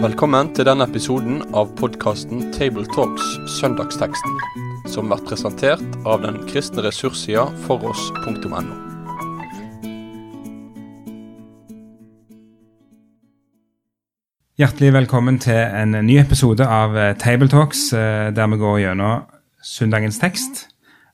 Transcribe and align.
Velkommen 0.00 0.48
til 0.56 0.64
denne 0.64 0.86
episoden 0.88 1.42
av 1.52 1.70
podkasten 1.76 2.46
Tabletalks 2.54 3.26
Søndagsteksten, 3.58 4.38
som 4.88 5.10
blir 5.10 5.20
presentert 5.28 5.82
av 6.08 6.22
den 6.24 6.38
kristne 6.48 6.84
ressurssida 6.86 7.46
foross.no. 7.66 8.62
Hjertelig 14.60 14.90
velkommen 14.92 15.38
til 15.40 15.56
en 15.56 15.94
ny 16.04 16.18
episode 16.20 16.66
av 16.68 16.96
eh, 16.96 17.14
Tabletalks, 17.16 17.86
eh, 17.96 18.26
der 18.36 18.50
vi 18.52 18.58
går 18.60 18.82
gjennom 18.82 19.22
søndagens 19.64 20.18
tekst. 20.20 20.66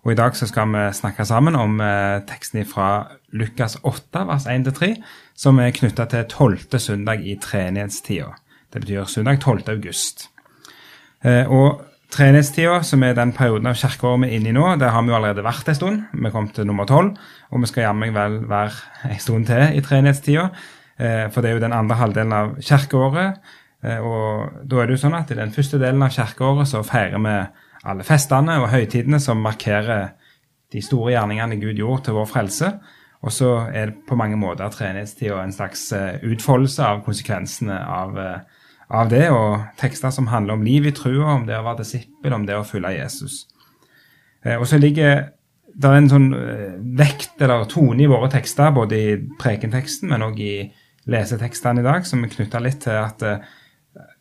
Og 0.03 0.15
I 0.15 0.19
dag 0.19 0.35
så 0.35 0.49
skal 0.51 0.71
vi 0.73 0.87
snakke 0.95 1.27
sammen 1.27 1.55
om 1.55 1.79
eh, 1.79 2.23
teksten 2.27 2.67
fra 2.67 3.16
Lukas 3.33 3.79
8, 3.83 4.23
vers 4.29 4.47
1-3, 4.47 4.93
som 5.35 5.59
er 5.59 5.75
knytta 5.75 6.07
til 6.11 6.29
tolvte 6.31 6.79
søndag 6.83 7.25
i 7.27 7.37
treenighetstida. 7.43 8.31
Det 8.73 8.83
betyr 8.85 9.09
søndag 9.11 9.41
12. 9.41 9.69
august. 9.73 10.29
Og 11.25 11.83
treenighetstida, 12.15 12.81
som 12.87 13.03
er 13.03 13.17
den 13.19 13.33
perioden 13.35 13.67
av 13.71 13.77
kirkeåret 13.79 14.23
vi 14.23 14.31
er 14.31 14.39
inne 14.39 14.53
i 14.53 14.57
nå, 14.57 14.65
der 14.81 14.95
har 14.95 15.03
vi 15.03 15.13
jo 15.13 15.19
allerede 15.19 15.45
vært 15.45 15.69
en 15.69 15.79
stund. 15.79 16.03
Vi 16.13 16.33
kom 16.35 16.49
til 16.55 16.69
nummer 16.69 16.87
tolv, 16.89 17.17
og 17.51 17.63
vi 17.63 17.71
skal 17.71 17.89
jammen 17.89 18.15
vel 18.15 18.41
være 18.49 19.11
en 19.11 19.23
stund 19.23 19.47
til 19.51 19.79
i 19.79 19.83
treenighetstida. 19.85 20.49
Eh, 20.97 21.27
for 21.33 21.43
det 21.43 21.51
er 21.51 21.59
jo 21.59 21.65
den 21.67 21.77
andre 21.77 21.99
halvdelen 22.01 22.33
av 22.33 22.55
kirkeåret. 22.63 23.41
Eh, 23.85 23.99
og 24.01 24.63
da 24.65 24.81
er 24.81 24.89
det 24.89 24.97
jo 24.97 25.03
sånn 25.05 25.19
at 25.19 25.33
i 25.33 25.39
den 25.39 25.53
første 25.55 25.81
delen 25.83 26.05
av 26.05 26.15
kirkeåret 26.15 26.71
så 26.71 26.85
feirer 26.87 27.21
vi 27.23 27.37
alle 27.87 28.07
festene 28.07 28.61
og 28.63 28.71
høytidene 28.73 29.21
som 29.23 29.43
markerer 29.45 30.15
de 30.73 30.83
store 30.83 31.13
gjerningene 31.13 31.61
Gud 31.61 31.79
gjorde 31.79 32.09
til 32.09 32.17
vår 32.17 32.31
frelse. 32.31 32.73
Og 33.25 33.33
så 33.33 33.51
er 33.73 33.91
det 33.91 34.03
på 34.09 34.19
mange 34.19 34.37
måter 34.39 34.71
treningstida 34.73 35.41
en 35.43 35.55
slags 35.55 35.89
eh, 35.97 36.19
utfoldelse 36.27 36.85
av 36.85 37.03
konsekvensene 37.07 37.79
av, 37.81 38.19
av, 38.89 39.11
det, 39.11 39.25
og 39.35 39.65
tekster 39.81 40.13
som 40.15 40.29
handler 40.31 40.57
om 40.57 40.67
liv 40.67 40.87
i 40.87 40.95
trua, 40.95 41.35
om 41.35 41.47
det 41.49 41.57
å 41.59 41.65
være 41.67 41.83
disippel, 41.83 42.37
om 42.37 42.47
det 42.47 42.59
å 42.59 42.67
følge 42.67 42.97
Jesus. 42.99 43.47
Og 44.47 44.63
så 44.71 44.79
ligger 44.79 45.25
det 45.75 45.91
en 45.91 46.07
sånn 46.07 46.29
vekt 46.95 47.41
eller 47.43 47.65
tone 47.67 48.05
i 48.05 48.07
våre 48.07 48.29
tekster, 48.31 48.71
både 48.71 49.01
i 49.01 49.17
prekenteksten, 49.41 50.13
men 50.13 50.23
òg 50.23 50.39
i 50.39 50.69
lesetekstene 51.11 51.83
i 51.83 51.87
dag, 51.87 52.07
som 52.07 52.23
er 52.23 52.31
knytta 52.31 52.61
litt 52.63 52.79
til 52.85 52.95
at 53.01 53.25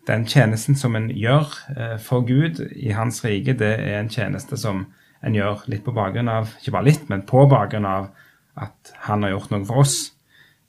den 0.10 0.26
tjenesten 0.26 0.74
som 0.80 0.98
en 0.98 1.12
gjør 1.14 1.54
for 2.02 2.26
Gud 2.26 2.64
i 2.74 2.90
Hans 2.98 3.22
rike, 3.22 3.54
det 3.60 3.76
er 3.76 4.00
en 4.00 4.10
tjeneste 4.10 4.58
som 4.58 4.88
en 5.26 5.38
gjør 5.38 5.66
litt 5.72 5.86
på 5.86 5.94
bakgrunn 5.96 6.30
av 6.32 6.52
Ikke 6.60 6.74
bare 6.76 6.90
litt, 6.90 7.06
men 7.10 7.26
på 7.28 7.46
bakgrunn 7.52 7.88
av 7.90 8.10
at 8.56 8.94
han 9.08 9.26
har 9.26 9.36
gjort 9.36 9.52
noe 9.54 9.66
for 9.68 9.84
oss. 9.84 9.98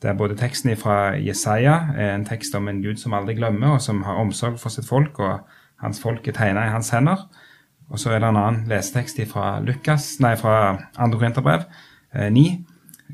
Det 0.02 0.10
er 0.10 0.18
både 0.18 0.36
teksten 0.38 0.74
fra 0.78 1.16
Jesaja, 1.16 1.76
en 2.12 2.26
tekst 2.28 2.54
om 2.58 2.68
en 2.68 2.82
Gud 2.84 3.00
som 3.00 3.14
aldri 3.16 3.36
glemmer, 3.38 3.76
og 3.76 3.84
som 3.84 4.02
har 4.04 4.20
omsorg 4.20 4.58
for 4.60 4.74
sitt 4.74 4.88
folk, 4.88 5.18
og 5.24 5.46
hans 5.82 6.00
folk 6.02 6.26
er 6.28 6.36
tegna 6.36 6.66
i 6.66 6.74
hans 6.74 6.92
hender. 6.92 7.24
Og 7.88 8.00
så 8.02 8.12
er 8.12 8.20
det 8.20 8.28
en 8.28 8.38
annen 8.40 8.66
lesetekst 8.70 9.22
fra 9.30 9.56
Lukas, 9.64 10.16
nei, 10.20 10.34
fra 10.40 10.76
andre 10.98 11.20
Korinterbrev, 11.20 11.64
eh, 12.12 12.28
9, 12.34 12.44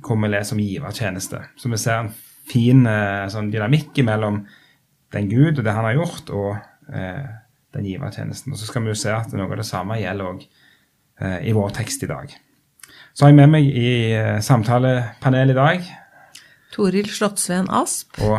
hvor 0.01 0.19
vi 0.19 0.33
leser 0.33 0.57
om 0.57 0.65
givertjeneste. 0.65 1.43
Så 1.61 1.71
vi 1.71 1.79
ser 1.79 2.01
en 2.01 2.13
fin 2.49 2.87
eh, 2.89 3.29
sånn 3.31 3.53
dynamikk 3.53 4.03
mellom 4.07 4.43
den 5.13 5.29
Gud 5.29 5.59
og 5.59 5.65
det 5.67 5.77
han 5.77 5.87
har 5.87 5.99
gjort, 6.01 6.33
og 6.33 6.95
eh, 6.97 7.27
den 7.77 7.89
givertjenesten. 7.89 8.55
Og 8.55 8.61
så 8.61 8.69
skal 8.69 8.85
vi 8.85 8.93
jo 8.93 8.99
se 8.99 9.13
at 9.15 9.33
noe 9.37 9.51
av 9.51 9.61
det 9.61 9.69
samme 9.69 10.01
gjelder 10.01 10.33
òg 10.33 10.47
eh, 10.47 11.39
i 11.49 11.55
vår 11.57 11.77
tekst 11.77 12.03
i 12.07 12.11
dag. 12.11 12.33
Så 13.13 13.27
har 13.27 13.33
jeg 13.33 13.41
med 13.43 13.51
meg 13.53 13.67
i 13.69 13.91
eh, 14.17 14.39
samtalepanelet 14.41 15.53
i 15.53 15.59
dag 15.59 15.91
Toril 16.73 17.11
Slottsveen 17.13 17.69
Asp. 17.69 18.17
Og 18.25 18.39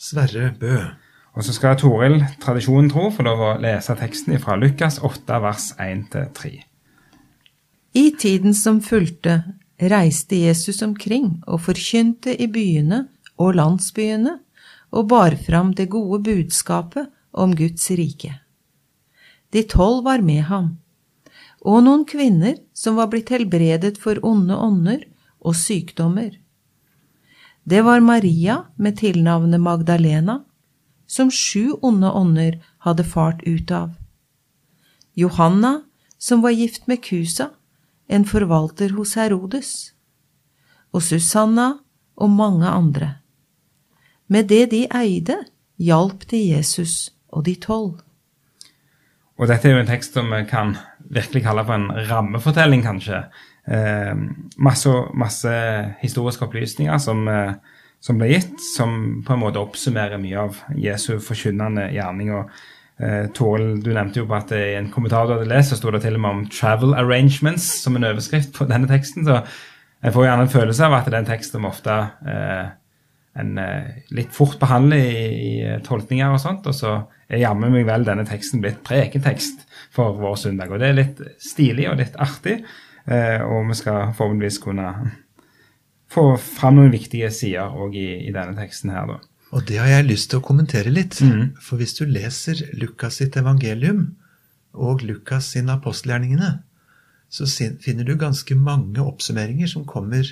Sverre 0.00 0.54
Bø. 0.56 0.78
Og 1.36 1.44
så 1.44 1.52
skal 1.52 1.76
Toril, 1.76 2.22
tradisjonen 2.40 2.88
tro, 2.88 3.10
få 3.12 3.26
lov 3.26 3.42
å 3.44 3.50
lese 3.60 3.92
teksten 3.98 4.38
fra 4.40 4.56
Lukas 4.56 4.96
8, 5.04 5.40
vers 5.44 5.66
1-3. 5.76 6.54
I 7.96 8.06
tiden 8.16 8.56
som 8.56 8.80
fulgte, 8.84 9.42
reiste 9.76 10.38
Jesus 10.40 10.80
omkring 10.84 11.42
og 11.44 11.66
forkynte 11.66 12.32
i 12.32 12.48
byene 12.48 13.02
og 13.36 13.58
landsbyene 13.60 14.38
og 14.96 15.08
bar 15.12 15.36
fram 15.44 15.74
det 15.76 15.90
gode 15.92 16.22
budskapet 16.24 17.12
om 17.36 17.52
Guds 17.56 17.90
rike. 17.92 18.32
De 19.52 19.62
tolv 19.68 20.06
var 20.08 20.24
med 20.24 20.48
ham, 20.48 20.78
og 21.66 21.82
noen 21.82 22.04
kvinner 22.06 22.60
som 22.76 22.96
var 23.00 23.10
blitt 23.10 23.32
helbredet 23.34 23.96
for 23.98 24.20
onde 24.22 24.54
ånder 24.54 25.02
og 25.42 25.56
sykdommer. 25.58 26.36
Det 27.66 27.82
var 27.82 28.00
Maria 28.00 28.60
med 28.78 29.00
tilnavnet 29.00 29.60
Magdalena, 29.60 30.44
som 31.06 31.30
sju 31.30 31.74
onde 31.82 32.10
ånder 32.10 32.60
hadde 32.86 33.04
fart 33.04 33.42
ut 33.42 33.70
av. 33.74 33.96
Johanna, 35.14 35.82
som 36.18 36.42
var 36.42 36.54
gift 36.54 36.86
med 36.86 37.02
Kusa, 37.02 37.50
en 38.06 38.24
forvalter 38.24 38.94
hos 38.94 39.16
Herodes. 39.18 39.92
Og 40.94 41.02
Susanna 41.02 41.80
og 42.14 42.30
mange 42.30 42.70
andre. 42.70 43.16
Med 44.28 44.48
det 44.48 44.70
de 44.70 44.86
eide, 44.94 45.42
hjalp 45.78 46.28
de 46.30 46.38
Jesus 46.38 47.10
og 47.28 47.44
de 47.50 47.54
tolv. 47.58 48.05
Og 49.36 49.50
dette 49.50 49.68
er 49.68 49.76
jo 49.76 49.82
en 49.82 49.88
tekst 49.88 50.16
som 50.16 50.30
vi 50.32 50.44
kan 50.48 50.76
virkelig 51.12 51.44
kalle 51.44 51.64
for 51.66 51.76
en 51.76 51.90
rammefortelling, 52.08 52.84
kanskje. 52.86 53.24
Eh, 53.68 54.14
masse, 54.62 54.92
masse, 55.14 55.52
historiske 56.00 56.46
opplysninger 56.46 56.98
som, 57.02 57.26
eh, 57.28 57.52
som, 58.00 58.16
ble 58.16 58.30
gitt, 58.30 58.56
som 58.76 59.20
på 59.26 59.34
en 59.34 59.42
måte 59.42 59.60
oppsummerer 59.60 60.22
mye 60.22 60.46
av 60.46 60.62
Jesu 60.80 61.18
forkynnende 61.20 61.90
gjerning. 61.92 62.32
og 62.32 62.50
eh, 62.98 63.26
Toril, 63.36 63.82
du 63.82 63.92
nevnte 63.92 64.22
jo 64.22 64.26
på 64.30 64.38
at 64.38 64.56
i 64.56 64.78
en 64.78 64.90
kommentar 64.90 65.26
du 65.26 65.36
hadde 65.36 65.50
lest, 65.52 65.74
så 65.74 65.80
sto 65.82 65.92
det 65.92 66.02
til 66.02 66.14
og 66.14 66.20
med 66.20 66.30
om 66.30 66.46
'travel 66.46 66.96
arrangements' 66.96 67.82
som 67.82 67.96
en 67.96 68.04
overskrift 68.04 68.54
på 68.54 68.64
denne 68.64 68.88
teksten. 68.88 69.24
Så 69.24 69.42
jeg 70.02 70.12
får 70.12 70.24
gjerne 70.24 70.42
en 70.42 70.48
følelse 70.48 70.84
av 70.84 70.92
at 70.94 71.04
det 71.04 71.14
er 71.14 71.18
en 71.18 71.32
tekst 71.32 71.52
som 71.52 71.64
ofte 71.64 71.92
eh, 72.24 72.66
en 73.36 73.58
eh, 73.60 74.00
litt 74.16 74.32
fort 74.34 74.58
behandler 74.60 75.02
i, 75.02 75.26
i, 75.26 75.52
eh, 75.66 75.78
tolkninger 75.84 76.32
og 76.32 76.40
sånt. 76.42 76.66
Og 76.68 76.76
så 76.76 76.96
er 77.28 77.42
jammen 77.42 77.74
meg 77.74 77.86
vel 77.88 78.06
denne 78.06 78.26
teksten 78.28 78.62
blitt 78.64 78.82
prekentekst 78.86 79.66
for 79.94 80.16
vår 80.20 80.36
søndag. 80.46 80.72
Og 80.72 80.82
det 80.82 80.90
er 80.90 80.98
litt 80.98 81.22
stilig 81.42 81.88
og 81.90 82.00
litt 82.00 82.18
artig, 82.22 82.58
eh, 83.04 83.40
og 83.44 83.70
vi 83.70 83.78
skal 83.78 84.12
forhåpentligvis 84.16 84.60
kunne 84.64 84.90
få 86.12 86.28
fram 86.40 86.78
noen 86.78 86.94
viktige 86.94 87.32
sider 87.34 87.74
òg 87.74 87.96
i, 87.98 88.10
i, 88.28 88.34
denne 88.34 88.56
teksten 88.58 88.94
her, 88.94 89.10
da. 89.10 89.18
Og 89.56 89.64
det 89.66 89.78
har 89.78 89.88
jeg 89.90 90.08
lyst 90.08 90.30
til 90.30 90.40
å 90.40 90.44
kommentere 90.44 90.92
litt. 90.92 91.18
Mm. 91.22 91.56
For 91.62 91.80
hvis 91.80 91.96
du 91.98 92.04
leser 92.08 92.60
Lukas 92.78 93.20
sitt 93.20 93.36
evangelium 93.38 94.08
og 94.76 95.04
Lukas 95.06 95.52
sine 95.54 95.76
apostelgjerningene, 95.78 96.58
så 97.32 97.46
finner 97.82 98.06
du 98.06 98.14
ganske 98.18 98.54
mange 98.58 99.02
oppsummeringer 99.02 99.70
som 99.70 99.86
kommer 99.88 100.28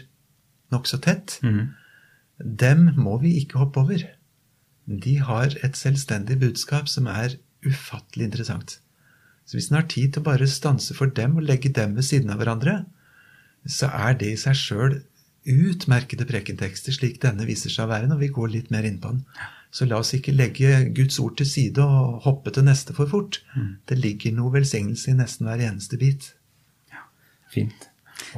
nokså 0.75 1.01
tett. 1.03 1.39
Mm. 1.47 1.73
Dem 2.39 2.91
må 2.99 3.19
vi 3.23 3.37
ikke 3.41 3.61
hoppe 3.63 3.85
over. 3.85 4.05
De 4.87 5.19
har 5.23 5.55
et 5.65 5.77
selvstendig 5.79 6.39
budskap 6.41 6.91
som 6.91 7.07
er 7.09 7.39
ufattelig 7.65 8.29
interessant. 8.29 8.79
Så 9.45 9.57
hvis 9.57 9.71
en 9.71 9.79
har 9.79 9.89
tid 9.89 10.13
til 10.13 10.23
å 10.23 10.29
bare 10.29 10.49
stanse 10.49 10.97
for 10.97 11.13
dem 11.13 11.39
og 11.39 11.47
legge 11.49 11.73
dem 11.73 11.97
ved 11.97 12.07
siden 12.07 12.33
av 12.33 12.41
hverandre, 12.41 12.83
så 13.65 13.89
er 13.93 14.17
det 14.21 14.33
i 14.33 14.41
seg 14.41 14.57
sjøl 14.59 14.97
utmerkede 15.45 16.25
prekentekster, 16.29 16.95
slik 16.97 17.21
denne 17.21 17.45
viser 17.49 17.73
seg 17.73 17.87
å 17.87 17.93
være 17.93 18.09
når 18.09 18.23
vi 18.23 18.33
går 18.33 18.53
litt 18.53 18.71
mer 18.73 18.87
inn 18.89 19.01
på 19.01 19.13
den. 19.13 19.25
Så 19.75 19.89
la 19.89 19.99
oss 20.01 20.15
ikke 20.17 20.33
legge 20.33 20.85
Guds 20.97 21.19
ord 21.21 21.37
til 21.41 21.49
side 21.51 21.83
og 21.83 22.23
hoppe 22.25 22.53
til 22.55 22.65
neste 22.65 22.95
for 22.97 23.11
fort. 23.11 23.41
Mm. 23.57 23.73
Det 23.89 23.99
ligger 23.99 24.37
noe 24.37 24.55
velsignelse 24.55 25.11
i 25.11 25.19
nesten 25.19 25.49
hver 25.49 25.65
eneste 25.67 25.99
bit. 26.01 26.31
Ja, 26.93 27.05
fint. 27.53 27.91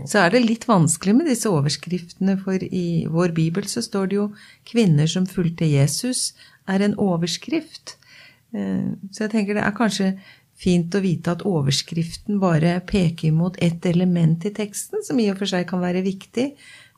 Så 0.06 0.20
er 0.22 0.32
det 0.34 0.44
litt 0.44 0.66
vanskelig 0.68 1.14
med 1.16 1.28
disse 1.30 1.50
overskriftene, 1.50 2.36
for 2.42 2.62
i 2.62 3.06
vår 3.10 3.34
bibel 3.36 3.66
så 3.70 3.82
står 3.84 4.10
det 4.10 4.18
jo 4.18 4.26
'Kvinner 4.64 5.06
som 5.06 5.26
fulgte 5.26 5.68
Jesus' 5.68 6.34
er 6.68 6.82
en 6.82 6.96
overskrift. 6.98 7.96
Eh, 8.54 8.96
så 9.12 9.26
jeg 9.26 9.30
tenker 9.30 9.54
det 9.54 9.64
er 9.64 9.76
kanskje 9.76 10.18
fint 10.56 10.94
å 10.94 11.02
vite 11.04 11.34
at 11.36 11.44
overskriften 11.46 12.40
bare 12.40 12.80
peker 12.88 13.32
mot 13.32 13.56
ett 13.62 13.86
element 13.86 14.44
i 14.48 14.52
teksten, 14.56 15.04
som 15.04 15.18
i 15.20 15.30
og 15.30 15.38
for 15.38 15.46
seg 15.50 15.66
kan 15.68 15.82
være 15.82 16.04
viktig, 16.06 16.52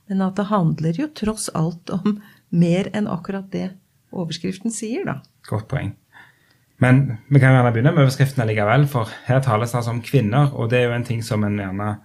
men 0.08 0.22
at 0.24 0.38
det 0.38 0.48
handler 0.52 0.98
jo 0.98 1.08
tross 1.08 1.48
alt 1.58 1.90
om 1.90 2.20
mer 2.50 2.88
enn 2.96 3.10
akkurat 3.10 3.50
det 3.52 3.72
overskriften 4.14 4.72
sier, 4.72 5.04
da. 5.04 5.18
Godt 5.48 5.68
poeng. 5.68 5.92
Men 6.78 7.18
vi 7.26 7.40
kan 7.42 7.56
gjerne 7.56 7.72
begynne 7.74 7.92
med 7.92 8.06
overskriften 8.06 8.46
likevel, 8.46 8.86
for 8.90 9.10
her 9.26 9.42
tales 9.44 9.74
det 9.74 9.80
altså 9.80 9.96
om 9.96 10.04
kvinner, 10.04 10.54
og 10.54 10.70
det 10.70 10.78
er 10.78 10.88
jo 10.88 10.96
en 10.96 11.08
ting 11.08 11.24
som 11.26 11.42
en 11.44 11.58
gjerne 11.58 11.96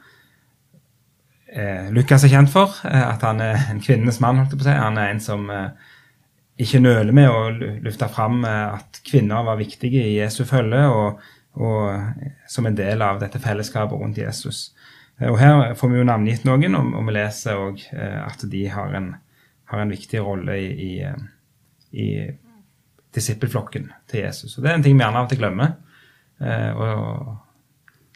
eh, 1.53 1.91
Lukas 1.93 2.25
er 2.25 2.31
kjent 2.33 2.51
for. 2.53 2.75
Eh, 2.87 3.03
at 3.07 3.23
han 3.25 3.41
er 3.43 3.67
en 3.71 3.81
kvinnenes 3.83 4.19
mann. 4.23 4.41
holdt 4.41 4.55
jeg 4.55 4.61
på 4.61 4.67
å. 4.67 4.77
Han 4.79 4.99
er 4.99 5.13
en 5.13 5.21
som 5.23 5.49
eh, 5.53 5.91
ikke 6.63 6.81
nøler 6.83 7.13
med 7.15 7.29
å 7.29 7.43
lufte 7.85 8.09
fram 8.11 8.43
eh, 8.47 8.77
at 8.79 9.01
kvinner 9.05 9.45
var 9.47 9.59
viktige 9.61 10.03
i 10.03 10.17
Jesu 10.17 10.43
følge, 10.49 10.83
og, 10.89 11.21
og, 11.61 12.31
som 12.49 12.67
en 12.69 12.77
del 12.77 13.01
av 13.05 13.21
dette 13.21 13.41
fellesskapet 13.41 13.99
rundt 13.99 14.21
Jesus. 14.21 14.71
Og 15.23 15.37
Her 15.39 15.75
får 15.77 15.91
vi 15.91 15.99
jo 16.01 16.07
navngitt 16.09 16.47
noen, 16.47 16.75
og, 16.75 16.95
og 16.99 17.05
vi 17.07 17.13
leser 17.15 17.59
òg 17.61 17.83
at 17.93 18.41
de 18.49 18.63
har 18.73 18.95
en, 18.97 19.11
har 19.69 19.83
en 19.83 19.93
viktig 19.93 20.19
rolle 20.25 20.55
i, 20.57 20.71
i, 20.89 21.99
i 22.01 22.07
disippelflokken 23.13 23.91
til 24.09 24.25
Jesus. 24.25 24.57
Og 24.57 24.65
Det 24.65 24.71
er 24.71 24.79
en 24.79 24.85
ting 24.85 24.97
vi 24.97 25.05
gjerne 25.05 25.21
av 25.21 25.29
og 25.29 25.31
til 25.31 25.39
glemmer. 25.43 25.75
og 26.41 27.37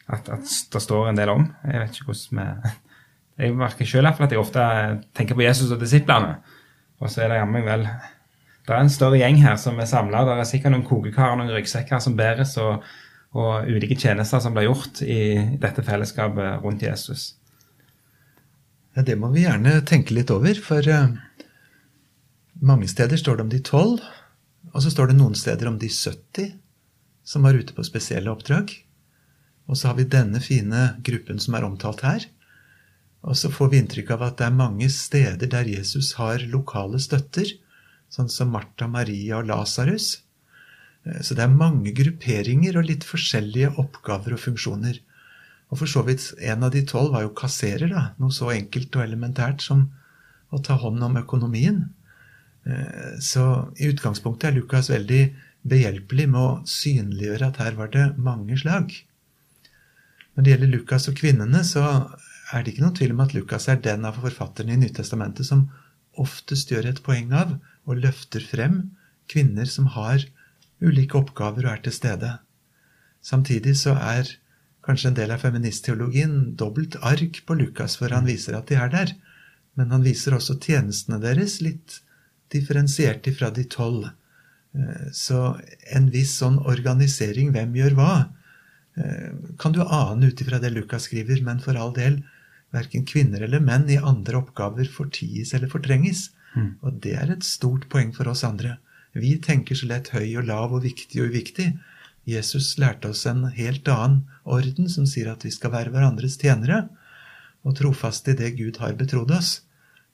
at, 0.08 0.28
at, 0.28 0.52
det 0.72 0.82
står 0.82 1.08
en 1.08 1.20
del 1.20 1.30
om. 1.32 1.46
Jeg 1.64 1.84
vet 1.84 1.96
ikke 1.96 2.10
hvordan 2.10 2.42
vi 2.42 2.74
Jeg 3.38 3.54
merker 3.54 3.86
selv 3.86 4.10
at 4.10 4.32
jeg 4.32 4.40
ofte 4.40 4.62
tenker 5.14 5.36
på 5.38 5.44
Jesus 5.44 5.70
og 5.70 5.80
disiplene. 5.80 6.38
Og 6.98 7.10
så 7.10 7.22
er 7.22 7.30
det 7.30 7.38
jammen 7.38 7.66
vel 7.66 7.84
Det 8.66 8.74
er 8.74 8.82
en 8.82 8.90
større 8.92 9.20
gjeng 9.20 9.38
her 9.40 9.56
som 9.56 9.78
er 9.80 9.88
samla. 9.88 10.24
Det 10.26 10.34
er 10.34 10.48
sikkert 10.48 10.74
noen 10.74 10.84
kokekarer 10.84 11.36
og 11.36 11.38
noen 11.40 11.54
ryggsekker 11.54 12.02
som 12.04 12.16
bæres, 12.18 12.56
og, 12.60 12.82
og, 13.32 13.64
ulike 13.64 13.96
tjenester 13.96 14.42
som 14.44 14.52
blir 14.52 14.66
gjort 14.66 15.00
i 15.00 15.56
dette 15.62 15.84
fellesskapet 15.86 16.64
rundt 16.64 16.84
Jesus. 16.84 17.38
Ja, 18.96 19.02
Det 19.02 19.16
må 19.16 19.30
vi 19.32 19.46
gjerne 19.46 19.80
tenke 19.88 20.12
litt 20.12 20.28
over, 20.34 20.52
for 20.60 20.84
uh, 20.84 21.16
mange 22.60 22.90
steder 22.92 23.16
står 23.16 23.38
det 23.38 23.46
om 23.46 23.54
de 23.54 23.62
tolv, 23.64 24.04
og 24.74 24.82
så 24.84 24.92
står 24.92 25.12
det 25.12 25.16
noen 25.22 25.38
steder 25.38 25.70
om 25.70 25.78
de 25.80 25.88
70 25.88 26.52
som 27.24 27.48
var 27.48 27.56
ute 27.56 27.72
på 27.72 27.86
spesielle 27.86 28.28
oppdrag. 28.28 28.74
Og 29.68 29.76
så 29.76 29.88
har 29.88 29.96
vi 29.96 30.08
denne 30.08 30.40
fine 30.44 30.90
gruppen 31.04 31.40
som 31.40 31.56
er 31.56 31.64
omtalt 31.64 32.04
her. 32.04 32.28
Og 33.26 33.34
så 33.36 33.50
får 33.50 33.72
vi 33.72 33.80
inntrykk 33.82 34.12
av 34.14 34.24
at 34.28 34.38
det 34.38 34.46
er 34.46 34.60
mange 34.60 34.88
steder 34.92 35.50
der 35.50 35.68
Jesus 35.70 36.12
har 36.20 36.44
lokale 36.52 37.00
støtter, 37.02 37.50
sånn 38.12 38.30
som 38.32 38.52
Martha, 38.54 38.86
Maria 38.88 39.40
og 39.40 39.48
Lasarus. 39.50 40.20
Eh, 41.04 41.20
så 41.22 41.36
det 41.36 41.44
er 41.44 41.60
mange 41.60 41.92
grupperinger 41.96 42.78
og 42.78 42.88
litt 42.88 43.06
forskjellige 43.08 43.74
oppgaver 43.80 44.36
og 44.36 44.42
funksjoner. 44.44 45.02
Og 45.68 45.82
for 45.82 45.90
så 45.90 46.04
vidt, 46.06 46.30
en 46.40 46.64
av 46.64 46.72
de 46.72 46.84
tolv 46.88 47.12
var 47.16 47.26
jo 47.26 47.34
kasserer, 47.36 47.90
da. 47.92 48.04
Noe 48.22 48.32
så 48.32 48.52
enkelt 48.54 48.94
og 48.96 49.04
elementært 49.04 49.64
som 49.64 49.88
å 50.48 50.62
ta 50.64 50.78
hånd 50.80 51.02
om 51.04 51.18
økonomien. 51.20 51.82
Eh, 52.64 53.18
så 53.20 53.44
i 53.76 53.90
utgangspunktet 53.90 54.50
er 54.50 54.56
Lukas 54.56 54.88
veldig 54.94 55.22
behjelpelig 55.68 56.30
med 56.30 56.40
å 56.40 56.62
synliggjøre 56.70 57.50
at 57.50 57.60
her 57.60 57.76
var 57.76 57.92
det 57.92 58.06
mange 58.16 58.56
slag. 58.60 58.94
Når 60.34 60.44
det 60.44 60.52
gjelder 60.52 60.72
Lukas 60.72 61.08
og 61.10 61.18
kvinnene, 61.18 61.64
så 61.66 61.82
er 62.52 62.64
det 62.64 62.72
ikke 62.72 62.84
noen 62.84 62.96
tvil 62.96 63.14
om 63.14 63.22
at 63.24 63.34
Lukas 63.36 63.68
er 63.68 63.80
den 63.84 64.06
av 64.08 64.18
forfatterne 64.22 64.74
i 64.74 64.80
Nytestamentet 64.80 65.46
som 65.48 65.68
oftest 66.18 66.72
gjør 66.72 66.88
et 66.90 67.02
poeng 67.04 67.32
av 67.36 67.56
og 67.88 68.02
løfter 68.02 68.44
frem 68.44 68.80
kvinner 69.30 69.68
som 69.68 69.90
har 69.94 70.24
ulike 70.80 71.18
oppgaver 71.18 71.66
og 71.66 71.74
er 71.74 71.82
til 71.84 71.94
stede. 71.94 72.32
Samtidig 73.24 73.74
så 73.80 73.96
er 73.98 74.30
kanskje 74.86 75.10
en 75.10 75.18
del 75.18 75.34
av 75.34 75.42
feministteologien 75.44 76.36
dobbelt 76.56 76.96
ark 77.04 77.42
på 77.44 77.56
Lukas, 77.58 77.98
for 78.00 78.14
han 78.14 78.28
viser 78.28 78.56
at 78.56 78.70
de 78.70 78.78
er 78.80 78.92
der. 78.92 79.12
Men 79.76 79.92
han 79.92 80.06
viser 80.06 80.34
også 80.34 80.56
tjenestene 80.62 81.20
deres 81.20 81.58
litt 81.60 82.00
differensiert 82.54 83.26
ifra 83.28 83.50
de 83.54 83.66
tolv. 83.68 84.08
Eh, 84.72 85.10
så 85.12 85.58
en 85.92 86.08
viss 86.14 86.38
sånn 86.40 86.56
organisering, 86.64 87.52
hvem 87.52 87.76
gjør 87.76 87.98
hva, 87.98 88.12
Eh, 88.98 89.32
kan 89.58 89.72
du 89.72 89.82
ane 89.82 90.26
ut 90.26 90.40
ifra 90.40 90.58
det 90.58 90.72
Lukas 90.74 91.06
skriver, 91.06 91.42
men 91.44 91.60
for 91.62 91.78
all 91.78 91.92
del, 91.94 92.22
verken 92.74 93.06
kvinner 93.08 93.44
eller 93.44 93.62
menn 93.64 93.88
i 93.90 93.98
andre 93.98 94.40
oppgaver 94.42 94.88
forties 94.92 95.54
eller 95.56 95.70
fortrenges. 95.72 96.28
Mm. 96.54 96.74
Og 96.82 97.00
det 97.04 97.14
er 97.20 97.32
et 97.32 97.46
stort 97.46 97.88
poeng 97.92 98.12
for 98.16 98.28
oss 98.30 98.44
andre. 98.46 98.76
Vi 99.16 99.36
tenker 99.42 99.78
så 99.78 99.88
lett 99.88 100.12
høy 100.14 100.36
og 100.38 100.48
lav 100.48 100.74
og 100.76 100.84
viktig 100.84 101.22
og 101.22 101.32
uviktig. 101.32 101.72
Jesus 102.28 102.74
lærte 102.80 103.12
oss 103.14 103.24
en 103.28 103.46
helt 103.56 103.88
annen 103.88 104.26
orden 104.44 104.90
som 104.92 105.06
sier 105.08 105.30
at 105.32 105.46
vi 105.46 105.52
skal 105.54 105.72
være 105.72 105.94
hverandres 105.94 106.36
tjenere 106.40 106.86
og 107.66 107.76
trofaste 107.78 108.34
i 108.34 108.38
det 108.38 108.52
Gud 108.58 108.78
har 108.82 108.94
betrodd 108.98 109.32
oss, 109.34 109.62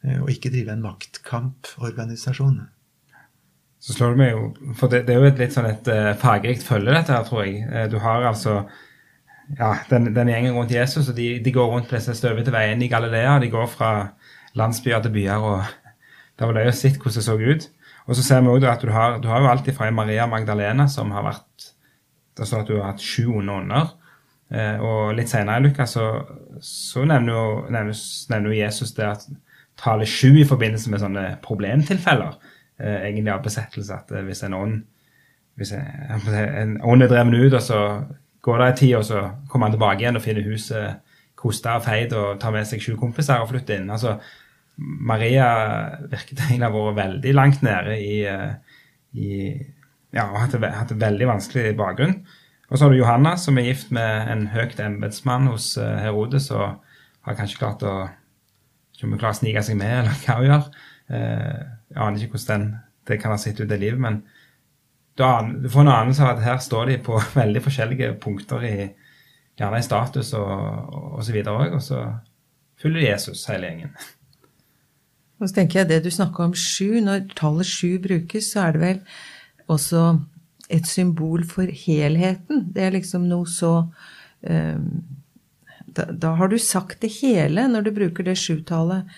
eh, 0.05 0.21
og 0.23 0.31
ikke 0.33 0.53
drive 0.55 0.73
en 0.73 0.85
maktkamporganisasjon. 0.85 2.63
Så 3.85 3.93
slår 3.93 4.15
det 4.15 4.21
meg 4.23 4.31
jo 4.33 4.73
For 4.79 4.89
det, 4.89 5.03
det 5.05 5.13
er 5.13 5.21
jo 5.21 5.29
et 5.29 5.41
litt 5.43 5.53
sånn 5.53 5.69
et 5.69 5.89
uh, 5.93 6.15
fargerikt 6.17 6.65
følge, 6.65 6.95
dette 6.95 7.13
her, 7.13 7.27
tror 7.29 7.45
jeg. 7.45 7.67
Uh, 7.69 7.85
du 7.93 7.99
har 8.01 8.25
altså 8.31 8.63
ja, 9.59 9.75
den, 9.91 10.11
den 10.17 10.31
gjengen 10.33 10.57
rundt 10.57 10.73
Jesus, 10.73 11.09
og 11.09 11.17
de, 11.17 11.39
de 11.45 11.53
går 11.53 11.71
rundt 11.71 11.89
på 11.91 11.97
disse 11.99 12.15
støvete 12.17 12.53
veiene 12.53 12.87
i 12.87 12.91
Galilea. 12.91 13.39
De 13.43 13.51
går 13.53 13.67
fra 13.73 13.91
landsbyer 14.59 15.03
til 15.05 15.15
byer, 15.15 15.45
og 15.45 15.65
det 16.39 16.49
var 16.49 16.57
løye 16.57 16.73
å 16.73 16.77
se 16.77 16.93
hvordan 16.95 17.19
det 17.19 17.25
så 17.27 17.37
ut. 17.39 17.69
Og 18.05 18.17
så 18.17 18.25
ser 18.25 18.43
vi 18.45 18.53
også 18.53 18.71
at 18.71 18.85
du 18.85 18.93
har, 18.93 19.19
du 19.21 19.29
har 19.29 19.41
jo 19.41 19.51
alltid 19.53 19.77
fra 19.77 19.91
Maria 19.95 20.27
Magdalena, 20.29 20.89
som 20.89 21.13
har 21.15 21.27
vært 21.31 21.71
Det 22.35 22.49
står 22.49 22.65
at 22.65 22.67
du 22.67 22.79
har 22.81 22.89
hatt 22.89 23.03
sju 23.03 23.29
onde 23.31 23.53
ånder. 23.55 23.93
Eh, 24.51 24.81
og 24.83 25.13
litt 25.15 25.31
senere 25.31 25.61
i 25.61 25.69
Lukas 25.69 25.93
så, 25.95 26.09
så 26.59 27.05
nevner, 27.07 27.93
jo, 27.95 28.57
Jesus 28.57 28.91
det 28.97 29.07
at 29.07 29.27
tallet 29.79 30.11
sju 30.11 30.41
i 30.41 30.47
forbindelse 30.49 30.91
med 30.91 31.03
sånne 31.03 31.23
problemtilfeller 31.45 32.35
eh, 32.81 33.07
egentlig 33.07 33.31
av 33.31 33.45
besettelse. 33.47 34.01
At 34.01 34.11
eh, 34.11 34.27
hvis 34.27 34.43
en 34.43 34.59
ånd 34.59 34.83
hvis 35.55 35.71
en 35.77 36.77
ånd 36.91 37.07
er 37.07 37.13
dreven 37.13 37.37
ut, 37.39 37.55
og 37.55 37.63
så 37.63 37.81
går 38.45 38.61
det 38.61 38.69
en 38.69 38.79
tid, 38.81 38.95
og 38.99 39.05
så 39.09 39.25
kommer 39.49 39.69
han 39.69 39.77
tilbake 39.77 40.05
igjen 40.05 40.21
og 40.21 40.25
finner 40.25 40.49
huset 40.49 41.01
kosta 41.45 41.79
og 41.79 41.85
feid 41.85 42.15
og 42.17 42.39
tar 42.41 42.55
med 42.55 42.67
seg 42.69 42.83
sju 42.83 42.95
kompiser 43.01 43.43
og 43.43 43.51
flytter 43.51 43.81
inn. 43.81 43.93
Altså, 43.93 44.17
Maria 44.77 45.49
virket 46.11 46.41
egentlig 46.47 46.69
å 46.69 46.73
ha 46.73 46.87
vært 46.91 47.01
veldig 47.03 47.35
langt 47.37 47.65
nede 47.65 47.99
i, 48.01 48.17
eh, 48.29 48.81
i 49.17 49.31
ja, 50.15 50.29
og 50.29 50.39
hatt 50.39 50.91
det 50.93 51.01
veldig 51.01 51.31
vanskelig 51.33 51.75
bakgrunn. 51.79 52.19
Og 52.71 52.79
så 52.79 52.87
har 52.87 52.95
du 52.95 52.99
Johanna, 52.99 53.35
som 53.39 53.59
er 53.59 53.69
gift 53.69 53.91
med 53.95 54.31
en 54.33 54.47
høyt 54.55 54.81
embetsmann 54.83 55.51
hos 55.51 55.75
eh, 55.81 55.99
Herodes, 56.05 56.51
og 56.55 56.81
har 57.25 57.39
kanskje 57.39 57.61
klart 57.61 57.85
å 57.87 57.95
ikke 58.95 59.09
om 59.09 59.15
hun 59.15 59.21
klarer 59.21 59.35
å 59.35 59.41
snike 59.41 59.63
seg 59.67 59.79
med, 59.81 59.93
eller 60.05 60.21
hva 60.23 60.39
hun 60.39 60.49
gjør. 60.49 60.67
Eh, 61.11 61.61
jeg 61.91 62.01
aner 62.01 62.23
ikke 62.23 62.39
hvordan 62.39 62.65
den, 62.65 62.69
det 63.11 63.19
kan 63.21 63.35
ha 63.35 63.39
sett 63.41 63.61
ut 63.61 63.73
i 63.75 63.81
livet, 63.81 64.01
men 64.01 64.23
du 65.17 65.69
får 65.71 65.81
en 65.81 65.93
anelse 65.93 66.23
av 66.25 66.37
at 66.37 66.45
her 66.45 66.59
står 66.63 66.91
de 66.91 66.99
på 67.07 67.21
veldig 67.41 67.63
forskjellige 67.65 68.15
punkter, 68.23 68.65
i, 68.67 68.89
gjerne 69.59 69.79
i 69.79 69.87
status 69.87 70.33
og, 70.39 70.95
og 71.15 71.25
så 71.25 71.35
videre 71.35 71.71
og 71.71 71.83
så 71.83 72.03
følger 72.81 73.11
Jesus 73.11 73.47
hele 73.51 73.71
gjengen. 73.71 73.97
Og 75.43 75.49
så 75.51 75.57
tenker 75.57 75.81
jeg 75.81 75.89
det 75.91 76.05
du 76.05 76.13
snakka 76.15 76.45
om 76.47 76.53
sju, 76.57 77.01
når 77.03 77.25
tallet 77.37 77.67
sju 77.67 77.99
brukes, 78.01 78.53
så 78.53 78.69
er 78.69 78.77
det 78.77 78.81
vel 78.81 79.01
også 79.75 80.03
et 80.73 80.87
symbol 80.89 81.43
for 81.49 81.69
helheten. 81.69 82.69
Det 82.73 82.85
er 82.87 82.95
liksom 82.95 83.27
noe 83.29 83.49
så 83.51 83.73
um, 83.83 84.87
da, 85.85 86.07
da, 86.11 86.33
har 86.39 86.51
du 86.51 86.57
sagt 86.63 87.03
det 87.03 87.13
hele 87.19 87.67
når 87.69 87.87
du 87.87 87.93
bruker 87.99 88.27
det 88.27 88.39
sjutallet. 88.41 89.11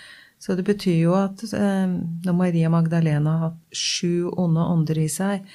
Så 0.42 0.56
det 0.58 0.66
betyr 0.66 0.98
jo 1.04 1.14
at 1.20 1.44
um, 1.52 1.96
når 2.24 2.36
Maria 2.40 2.72
Magdalena 2.72 3.36
har 3.36 3.50
hatt 3.50 3.76
sju 3.76 4.32
onde 4.32 4.66
ånder 4.66 5.04
i 5.04 5.08
seg, 5.12 5.46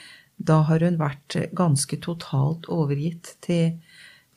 da 0.48 0.62
har 0.68 0.84
hun 0.86 0.98
vært 1.02 1.38
ganske 1.58 2.00
totalt 2.04 2.68
overgitt 2.72 3.36
til, 3.46 3.78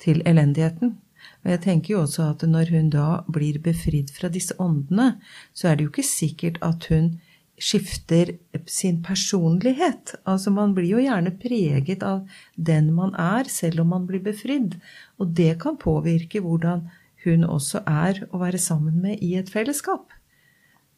til 0.03 0.23
elendigheten. 0.29 0.97
Og 1.45 1.53
jeg 1.53 1.63
tenker 1.65 1.95
jo 1.95 2.03
også 2.05 2.31
at 2.33 2.43
når 2.49 2.73
hun 2.73 2.91
da 2.93 3.09
blir 3.33 3.61
befridd 3.65 4.13
fra 4.13 4.31
disse 4.33 4.57
åndene, 4.61 5.15
så 5.57 5.71
er 5.71 5.77
det 5.77 5.87
jo 5.87 5.93
ikke 5.93 6.09
sikkert 6.09 6.61
at 6.65 6.89
hun 6.93 7.15
skifter 7.61 8.33
sin 8.67 9.01
personlighet. 9.05 10.17
Altså 10.27 10.51
man 10.51 10.75
blir 10.75 10.97
jo 10.97 11.05
gjerne 11.05 11.35
preget 11.39 12.03
av 12.03 12.25
den 12.57 12.91
man 12.97 13.15
er, 13.21 13.49
selv 13.49 13.85
om 13.85 13.93
man 13.95 14.09
blir 14.09 14.25
befridd. 14.25 14.79
Og 15.21 15.33
det 15.39 15.55
kan 15.63 15.79
påvirke 15.81 16.43
hvordan 16.45 16.89
hun 17.25 17.47
også 17.49 17.85
er 17.89 18.25
å 18.33 18.43
være 18.43 18.61
sammen 18.61 19.01
med 19.05 19.23
i 19.25 19.35
et 19.39 19.53
fellesskap. 19.53 20.11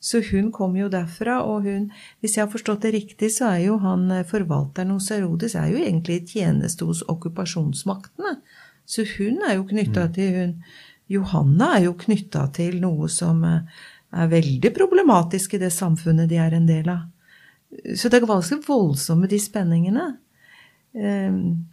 Så 0.00 0.20
hun 0.30 0.52
kom 0.52 0.76
jo 0.76 0.90
derfra, 0.92 1.40
og 1.42 1.64
hun 1.64 1.90
Hvis 2.20 2.36
jeg 2.36 2.44
har 2.44 2.52
forstått 2.52 2.82
det 2.82 2.92
riktig, 2.94 3.30
så 3.32 3.52
er 3.54 3.66
jo 3.66 3.78
han 3.82 4.10
eh, 4.10 4.26
forvalteren 4.26 4.92
hos 4.94 5.10
Herodes 5.10 5.54
er 5.54 5.70
jo 5.72 5.80
egentlig 5.82 6.20
i 6.20 6.26
tjeneste 6.36 6.84
hos 6.84 7.02
okkupasjonsmaktene. 7.08 8.36
Så 8.86 9.06
hun 9.16 9.42
er 9.42 9.56
jo 9.56 9.66
knytta 9.66 10.06
mm. 10.06 10.12
til 10.14 10.36
hun 10.36 10.54
Johanna 11.08 11.76
er 11.76 11.84
jo 11.86 11.94
knytta 11.94 12.48
til 12.54 12.80
noe 12.82 13.08
som 13.12 13.44
eh, 13.46 13.84
er 14.16 14.30
veldig 14.30 14.72
problematisk 14.74 15.54
i 15.54 15.62
det 15.62 15.72
samfunnet 15.74 16.30
de 16.30 16.40
er 16.42 16.56
en 16.56 16.66
del 16.66 16.88
av. 16.90 17.06
Så 17.94 18.08
det 18.08 18.20
er 18.20 18.28
ganske 18.28 18.58
voldsomme, 18.66 19.28
de 19.30 19.38
spenningene. 19.42 20.06
Ehm, 20.96 21.66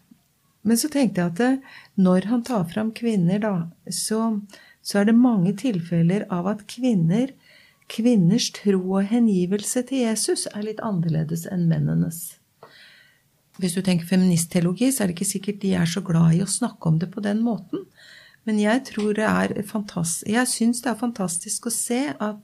men 0.64 0.80
så 0.80 0.90
tenkte 0.92 1.22
jeg 1.22 1.34
at 1.34 1.42
eh, 1.44 1.80
når 2.02 2.30
han 2.32 2.44
tar 2.46 2.66
fram 2.72 2.92
kvinner, 2.96 3.40
da, 3.44 3.54
så, 3.90 4.40
så 4.82 5.02
er 5.02 5.10
det 5.10 5.18
mange 5.18 5.56
tilfeller 5.60 6.28
av 6.34 6.50
at 6.54 6.66
kvinner 6.70 7.34
Kvinners 7.92 8.50
tro 8.56 8.80
og 8.98 9.10
hengivelse 9.10 9.84
til 9.90 10.06
Jesus 10.06 10.48
er 10.54 10.64
litt 10.66 10.82
annerledes 10.84 11.46
enn 11.52 11.68
mennenes. 11.70 12.38
Hvis 13.62 13.76
du 13.78 13.84
tenker 13.86 14.10
feministteologi, 14.10 14.90
så 14.92 15.04
er 15.04 15.12
det 15.12 15.18
ikke 15.18 15.30
sikkert 15.30 15.62
de 15.62 15.74
er 15.78 15.90
så 15.90 16.02
glad 16.06 16.38
i 16.38 16.42
å 16.42 16.50
snakke 16.50 16.90
om 16.90 16.98
det 17.02 17.12
på 17.14 17.22
den 17.22 17.44
måten. 17.46 17.86
Men 18.48 18.60
jeg 18.60 18.84
tror 18.90 19.14
det 19.16 19.28
er 19.28 19.54
fantastisk 19.68 20.28
Jeg 20.28 20.50
syns 20.52 20.82
det 20.84 20.92
er 20.92 21.00
fantastisk 21.00 21.68
å 21.70 21.74
se 21.74 22.02
at, 22.12 22.40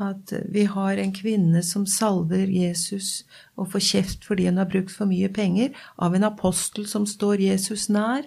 at 0.00 0.32
vi 0.50 0.64
har 0.66 0.98
en 0.98 1.12
kvinne 1.14 1.62
som 1.66 1.84
salver 1.86 2.50
Jesus 2.50 3.22
og 3.54 3.70
får 3.74 3.84
kjeft 3.90 4.26
fordi 4.26 4.48
hun 4.48 4.58
har 4.58 4.70
brukt 4.72 4.94
for 4.94 5.10
mye 5.10 5.30
penger, 5.30 5.76
av 5.98 6.16
en 6.16 6.26
apostel 6.26 6.88
som 6.90 7.06
står 7.06 7.44
Jesus 7.44 7.88
nær. 7.92 8.26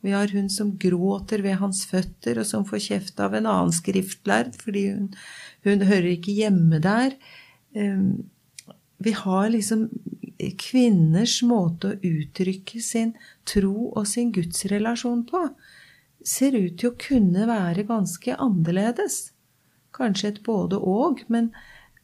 Vi 0.00 0.14
har 0.14 0.32
hun 0.32 0.48
som 0.52 0.72
gråter 0.80 1.42
ved 1.44 1.58
hans 1.60 1.84
føtter, 1.88 2.40
og 2.40 2.48
som 2.48 2.64
får 2.68 2.84
kjeft 2.86 3.20
av 3.20 3.36
en 3.36 3.48
annen 3.50 3.74
skriftlærd 3.74 4.54
fordi 4.62 4.86
hun, 4.94 5.10
hun 5.66 5.84
hører 5.88 6.14
ikke 6.14 6.36
hjemme 6.38 6.80
der. 6.84 7.16
Um, 7.76 8.30
vi 9.00 9.12
har 9.16 9.50
liksom 9.52 9.88
kvinners 10.60 11.40
måte 11.44 11.92
å 11.92 11.98
uttrykke 12.00 12.80
sin 12.84 13.12
tro 13.48 13.90
og 13.90 14.06
sin 14.08 14.30
gudsrelasjon 14.32 15.26
på, 15.28 15.42
ser 16.24 16.56
ut 16.56 16.78
til 16.80 16.90
å 16.90 16.98
kunne 17.00 17.46
være 17.48 17.86
ganske 17.88 18.36
annerledes. 18.36 19.30
Kanskje 19.96 20.34
et 20.34 20.40
både-og, 20.46 21.24
men, 21.32 21.50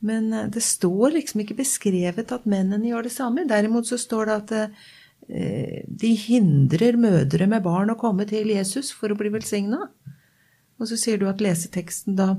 men, 0.04 0.30
det 0.52 0.64
står 0.64 1.16
liksom 1.16 1.44
ikke 1.44 1.58
beskrevet 1.60 2.32
at 2.34 2.48
mennene 2.48 2.90
gjør 2.90 3.08
det 3.08 3.14
samme. 3.14 3.46
Derimot 3.48 3.88
så 3.88 4.00
står 4.00 4.28
det 4.28 4.36
at 4.40 4.54
eh, 4.56 4.86
de 5.26 6.12
hindrer 6.22 6.98
mødre 7.00 7.48
med 7.50 7.64
barn 7.64 7.90
å 7.90 7.98
komme 7.98 8.28
til 8.30 8.52
Jesus 8.52 8.92
for 8.94 9.10
å 9.10 9.18
bli 9.18 9.32
velsigna. 9.34 9.88
Og 10.76 10.90
så 10.90 10.98
sier 11.00 11.20
du 11.20 11.26
at 11.30 11.42
leseteksten 11.42 12.16
da 12.18 12.34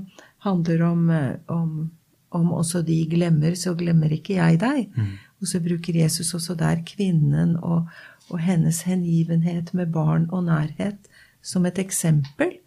handler 0.46 0.82
om, 0.86 1.10
eh, 1.10 1.36
om, 1.46 1.90
om 2.30 2.52
også 2.52 2.82
de 2.86 3.00
glemmer, 3.10 3.56
så 3.58 3.74
glemmer 3.78 4.12
ikke 4.14 4.38
jeg 4.38 4.60
deg. 4.62 4.94
Mm. 4.94 5.16
Og 5.42 5.50
så 5.50 5.60
bruker 5.62 5.98
Jesus 6.00 6.34
også 6.34 6.56
der 6.58 6.82
kvinnen 6.86 7.56
og, 7.56 7.90
og 8.30 8.40
hennes 8.42 8.82
hengivenhet 8.86 9.74
med 9.74 9.92
barn 9.94 10.28
og 10.30 10.46
nærhet 10.46 11.10
som 11.42 11.66
et 11.66 11.78
eksempel 11.78 12.58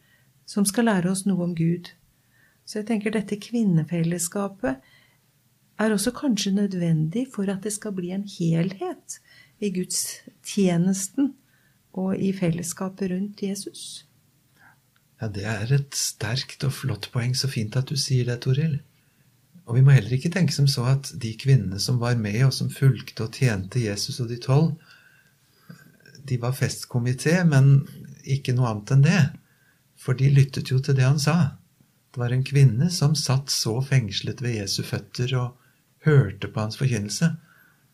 som 0.47 0.65
skal 0.67 0.89
lære 0.89 1.11
oss 1.11 1.25
noe 1.27 1.43
om 1.45 1.55
Gud. 1.55 1.93
Så 2.65 2.81
jeg 2.81 2.89
tenker 2.91 3.13
dette 3.13 3.39
kvinnefellesskapet 3.39 4.79
er 5.81 5.93
også 5.93 6.11
kanskje 6.15 6.53
nødvendig 6.55 7.25
for 7.33 7.49
at 7.51 7.63
det 7.63 7.73
skal 7.73 7.95
bli 7.95 8.11
en 8.15 8.27
helhet 8.27 9.19
i 9.61 9.69
gudstjenesten 9.73 11.33
og 11.97 12.15
i 12.17 12.31
fellesskapet 12.33 13.11
rundt 13.11 13.43
Jesus. 13.45 14.05
Ja, 15.21 15.27
Det 15.27 15.45
er 15.45 15.73
et 15.73 15.95
sterkt 15.95 16.63
og 16.65 16.73
flott 16.73 17.11
poeng. 17.13 17.35
Så 17.37 17.47
fint 17.47 17.75
at 17.77 17.91
du 17.91 17.95
sier 17.95 18.25
det, 18.25 18.41
Toril. 18.41 18.79
Og 19.69 19.77
vi 19.77 19.83
må 19.85 19.93
heller 19.93 20.15
ikke 20.15 20.31
tenke 20.33 20.55
som 20.55 20.67
så 20.67 20.87
at 20.95 21.11
de 21.21 21.35
kvinnene 21.37 21.79
som 21.79 21.99
var 22.01 22.17
med, 22.17 22.39
og 22.47 22.53
som 22.53 22.71
fulgte 22.73 23.27
og 23.27 23.37
tjente 23.37 23.83
Jesus 23.83 24.19
og 24.19 24.31
de 24.31 24.39
tolv, 24.41 24.73
de 26.25 26.37
var 26.41 26.57
festkomité, 26.57 27.43
men 27.45 27.85
ikke 28.23 28.53
noe 28.53 28.69
annet 28.71 28.93
enn 28.95 29.05
det. 29.05 29.21
For 30.01 30.17
de 30.17 30.29
lyttet 30.33 30.71
jo 30.73 30.79
til 30.81 30.97
det 30.97 31.05
han 31.05 31.21
sa. 31.21 31.57
Det 32.11 32.19
var 32.19 32.33
en 32.33 32.43
kvinne 32.43 32.89
som 32.91 33.13
satt 33.15 33.53
så 33.53 33.77
fengslet 33.85 34.41
ved 34.41 34.57
Jesu 34.57 34.81
føtter 34.83 35.31
og 35.37 35.57
hørte 36.05 36.49
på 36.49 36.59
hans 36.59 36.79
forkynnelse 36.81 37.29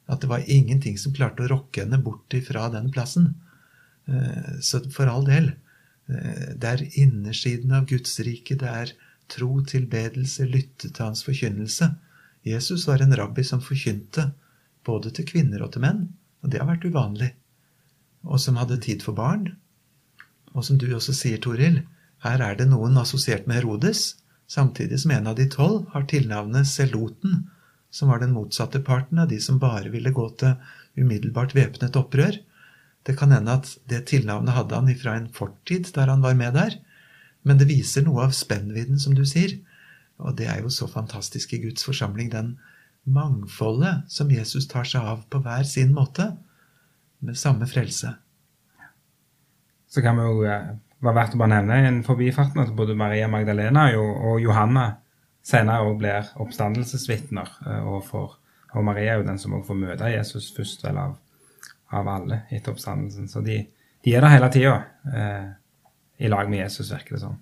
at 0.07 0.23
det 0.23 0.29
var 0.31 0.45
ingenting 0.47 0.97
som 0.99 1.15
klarte 1.15 1.43
å 1.43 1.51
rokke 1.51 1.83
henne 1.83 1.99
bort 2.01 2.33
fra 2.47 2.67
den 2.71 2.89
plassen. 2.93 3.33
Eh, 4.07 4.59
så 4.63 4.81
for 4.93 5.11
all 5.11 5.27
del. 5.27 5.51
Eh, 6.07 6.53
det 6.55 6.71
er 6.71 6.85
innersiden 6.99 7.73
av 7.75 7.87
Guds 7.89 8.19
rike. 8.23 8.55
Det 8.55 8.69
er 8.71 8.93
tro, 9.31 9.49
tilbedelse, 9.67 10.47
lytte 10.47 10.89
til 10.89 11.03
hans 11.03 11.25
forkynnelse. 11.27 11.91
Jesus 12.47 12.87
var 12.87 13.03
en 13.03 13.15
rabbi 13.19 13.43
som 13.43 13.63
forkynte 13.63 14.29
både 14.87 15.11
til 15.11 15.27
kvinner 15.27 15.65
og 15.65 15.73
til 15.73 15.83
menn, 15.83 16.05
og 16.43 16.51
det 16.53 16.61
har 16.61 16.69
vært 16.69 16.87
uvanlig. 16.87 17.33
Og 18.23 18.39
som 18.39 18.59
hadde 18.59 18.79
tid 18.83 19.03
for 19.03 19.17
barn. 19.17 19.49
Og 20.55 20.63
som 20.63 20.79
du 20.79 20.87
også 20.95 21.13
sier, 21.15 21.41
Toril, 21.43 21.81
her 22.23 22.41
er 22.41 22.55
det 22.57 22.69
noen 22.71 22.95
assosiert 22.97 23.45
med 23.47 23.59
Herodes, 23.59 24.15
samtidig 24.47 25.01
som 25.03 25.11
en 25.11 25.27
av 25.27 25.35
de 25.37 25.45
tolv 25.51 25.89
har 25.91 26.07
tilnavnet 26.09 26.69
Seloten, 26.69 27.43
som 27.97 28.11
var 28.11 28.21
den 28.21 28.35
motsatte 28.35 28.83
parten 28.85 29.19
av 29.23 29.31
de 29.31 29.39
som 29.41 29.57
bare 29.61 29.89
ville 29.89 30.13
gå 30.13 30.27
til 30.37 30.53
umiddelbart 30.97 31.55
væpnet 31.57 31.97
opprør. 31.97 32.37
Det 33.07 33.15
kan 33.17 33.33
hende 33.33 33.55
at 33.57 33.71
det 33.89 34.03
tilnavnet 34.11 34.53
hadde 34.53 34.77
han 34.77 34.91
ifra 34.91 35.15
en 35.17 35.29
fortid 35.33 35.89
der 35.95 36.11
han 36.11 36.21
var 36.21 36.37
med 36.37 36.53
der, 36.57 36.77
men 37.47 37.57
det 37.57 37.69
viser 37.69 38.05
noe 38.05 38.27
av 38.27 38.35
spennvidden, 38.35 38.99
som 38.99 39.15
du 39.15 39.23
sier. 39.25 39.55
Og 40.21 40.35
det 40.37 40.49
er 40.51 40.61
jo 40.61 40.71
så 40.73 40.89
fantastisk 40.91 41.53
i 41.55 41.61
Guds 41.63 41.85
forsamling, 41.87 42.29
den 42.33 42.57
mangfoldet 43.07 44.03
som 44.11 44.31
Jesus 44.33 44.67
tar 44.67 44.85
seg 44.89 45.05
av 45.05 45.23
på 45.31 45.39
hver 45.45 45.63
sin 45.65 45.93
måte, 45.95 46.33
med 47.23 47.37
samme 47.39 47.65
frelse. 47.65 48.11
Så 49.89 50.03
kan 50.05 50.19
vi 50.19 50.25
jo 50.27 50.43
eh, 50.45 50.75
være 51.01 51.15
verdt 51.17 51.37
å 51.37 51.39
bare 51.41 51.55
nevne 51.55 51.77
en 51.87 52.03
forbifarten 52.05 52.61
at 52.61 52.75
både 52.77 52.97
Maria 52.99 53.29
Magdalena 53.31 53.87
og 53.97 54.41
Johanna 54.43 54.89
senere 55.47 55.85
òg 55.87 56.01
blir 56.01 56.33
oppstandelsesvitner. 56.43 57.55
Eh, 57.67 57.87
og, 57.87 58.03
for, 58.07 58.37
og 58.73 58.85
Maria 58.87 59.15
er 59.15 59.21
jo 59.21 59.29
den 59.29 59.41
som 59.41 59.55
òg 59.57 59.65
får 59.67 59.79
møte 59.79 60.11
Jesus 60.13 60.51
først 60.55 60.85
vel 60.87 60.99
av, 61.01 61.17
av 61.95 62.11
alle 62.17 62.43
etter 62.51 62.73
oppstandelsen. 62.73 63.29
Så 63.31 63.43
de, 63.45 63.61
de 64.05 64.15
er 64.15 64.25
der 64.25 64.35
hele 64.35 64.51
tida. 64.53 64.77
Eh, 65.13 65.47
i 66.17 66.31
lag 66.31 66.49
med 66.49 66.63
Jesus, 66.63 66.89
virker 66.91 67.17
det 67.17 67.23
som. 67.23 67.37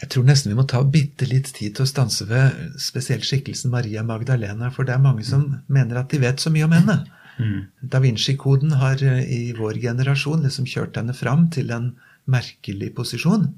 Jeg 0.00 0.08
tror 0.14 0.24
nesten 0.24 0.48
vi 0.48 0.56
må 0.56 0.64
ta 0.64 0.80
bitte 0.80 1.26
litt 1.28 1.50
tid 1.52 1.74
til 1.76 1.84
å 1.84 1.88
stanse 1.88 2.24
ved 2.28 2.76
spesielt 2.80 3.26
skikkelsen 3.28 3.72
Maria 3.72 4.00
Magdalena, 4.06 4.70
for 4.72 4.88
det 4.88 4.94
er 4.94 5.02
mange 5.04 5.26
som 5.28 5.42
mm. 5.44 5.56
mener 5.68 6.00
at 6.00 6.12
de 6.12 6.22
vet 6.22 6.40
så 6.40 6.52
mye 6.52 6.64
om 6.64 6.72
henne. 6.72 7.02
Mm. 7.40 7.58
Da 7.92 8.00
Vinci-koden 8.00 8.72
har 8.80 9.02
eh, 9.04 9.20
i 9.28 9.42
vår 9.56 9.80
generasjon 9.82 10.46
liksom 10.46 10.68
kjørt 10.68 10.96
henne 10.96 11.16
fram 11.16 11.50
til 11.52 11.72
en 11.76 11.92
merkelig 12.30 12.94
posisjon. 12.96 13.50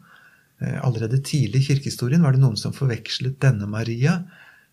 Eh, 0.62 0.78
allerede 0.84 1.18
tidlig 1.24 1.62
i 1.62 1.66
kirkehistorien 1.72 2.22
var 2.22 2.36
det 2.36 2.42
noen 2.42 2.58
som 2.60 2.74
forvekslet 2.76 3.40
denne 3.42 3.66
Maria 3.70 4.20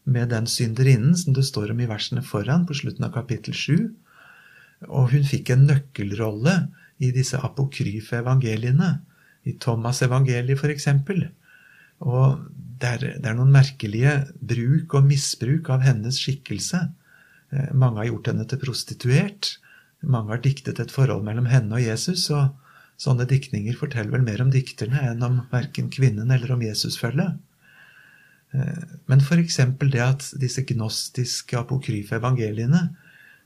med 0.09 0.29
den 0.33 0.47
synderinnen 0.49 1.15
som 1.17 1.33
det 1.33 1.47
står 1.47 1.73
om 1.73 1.81
i 1.81 1.89
versene 1.89 2.21
foran, 2.25 2.67
på 2.67 2.77
slutten 2.77 3.07
av 3.07 3.13
kapittel 3.15 3.55
7. 3.57 3.89
Og 4.89 5.09
hun 5.13 5.25
fikk 5.27 5.51
en 5.53 5.65
nøkkelrolle 5.69 6.55
i 7.03 7.11
disse 7.15 7.39
apokryfe 7.39 8.19
evangeliene 8.21 8.99
i 9.47 9.55
Thomas' 9.61 10.03
evangeliet 10.05 10.59
f.eks. 10.59 10.87
Og 12.05 12.39
det 12.79 12.89
er, 12.89 13.05
det 13.19 13.27
er, 13.27 13.35
noen 13.35 13.51
merkelige 13.51 14.13
bruk 14.39 14.95
og 14.95 15.07
misbruk 15.09 15.71
av 15.73 15.83
hennes 15.83 16.21
skikkelse. 16.21 16.85
Eh, 17.51 17.69
mange 17.73 18.03
har 18.03 18.11
gjort 18.11 18.31
henne 18.31 18.47
til 18.47 18.61
prostituert. 18.61 19.55
Mange 20.05 20.35
har 20.35 20.43
diktet 20.43 20.79
et 20.79 20.93
forhold 20.93 21.25
mellom 21.25 21.49
henne 21.49 21.75
og 21.75 21.83
Jesus. 21.83 22.29
og 22.29 22.53
Sånne 22.99 23.27
diktninger 23.29 23.77
forteller 23.79 24.17
vel 24.17 24.25
mer 24.27 24.43
om 24.43 24.51
dikterne 24.51 25.05
enn 25.11 25.23
om 25.23 25.41
verken 25.53 25.87
kvinnen 25.93 26.31
eller 26.35 26.51
om 26.55 26.63
Jesusfølget. 26.65 27.39
Eh, 28.53 28.85
men 29.07 29.23
f.eks. 29.23 29.59
det 29.87 30.03
at 30.03 30.29
disse 30.41 30.65
gnostiske 30.67 31.59
apokryfe 31.59 32.19
evangeliene 32.19 32.89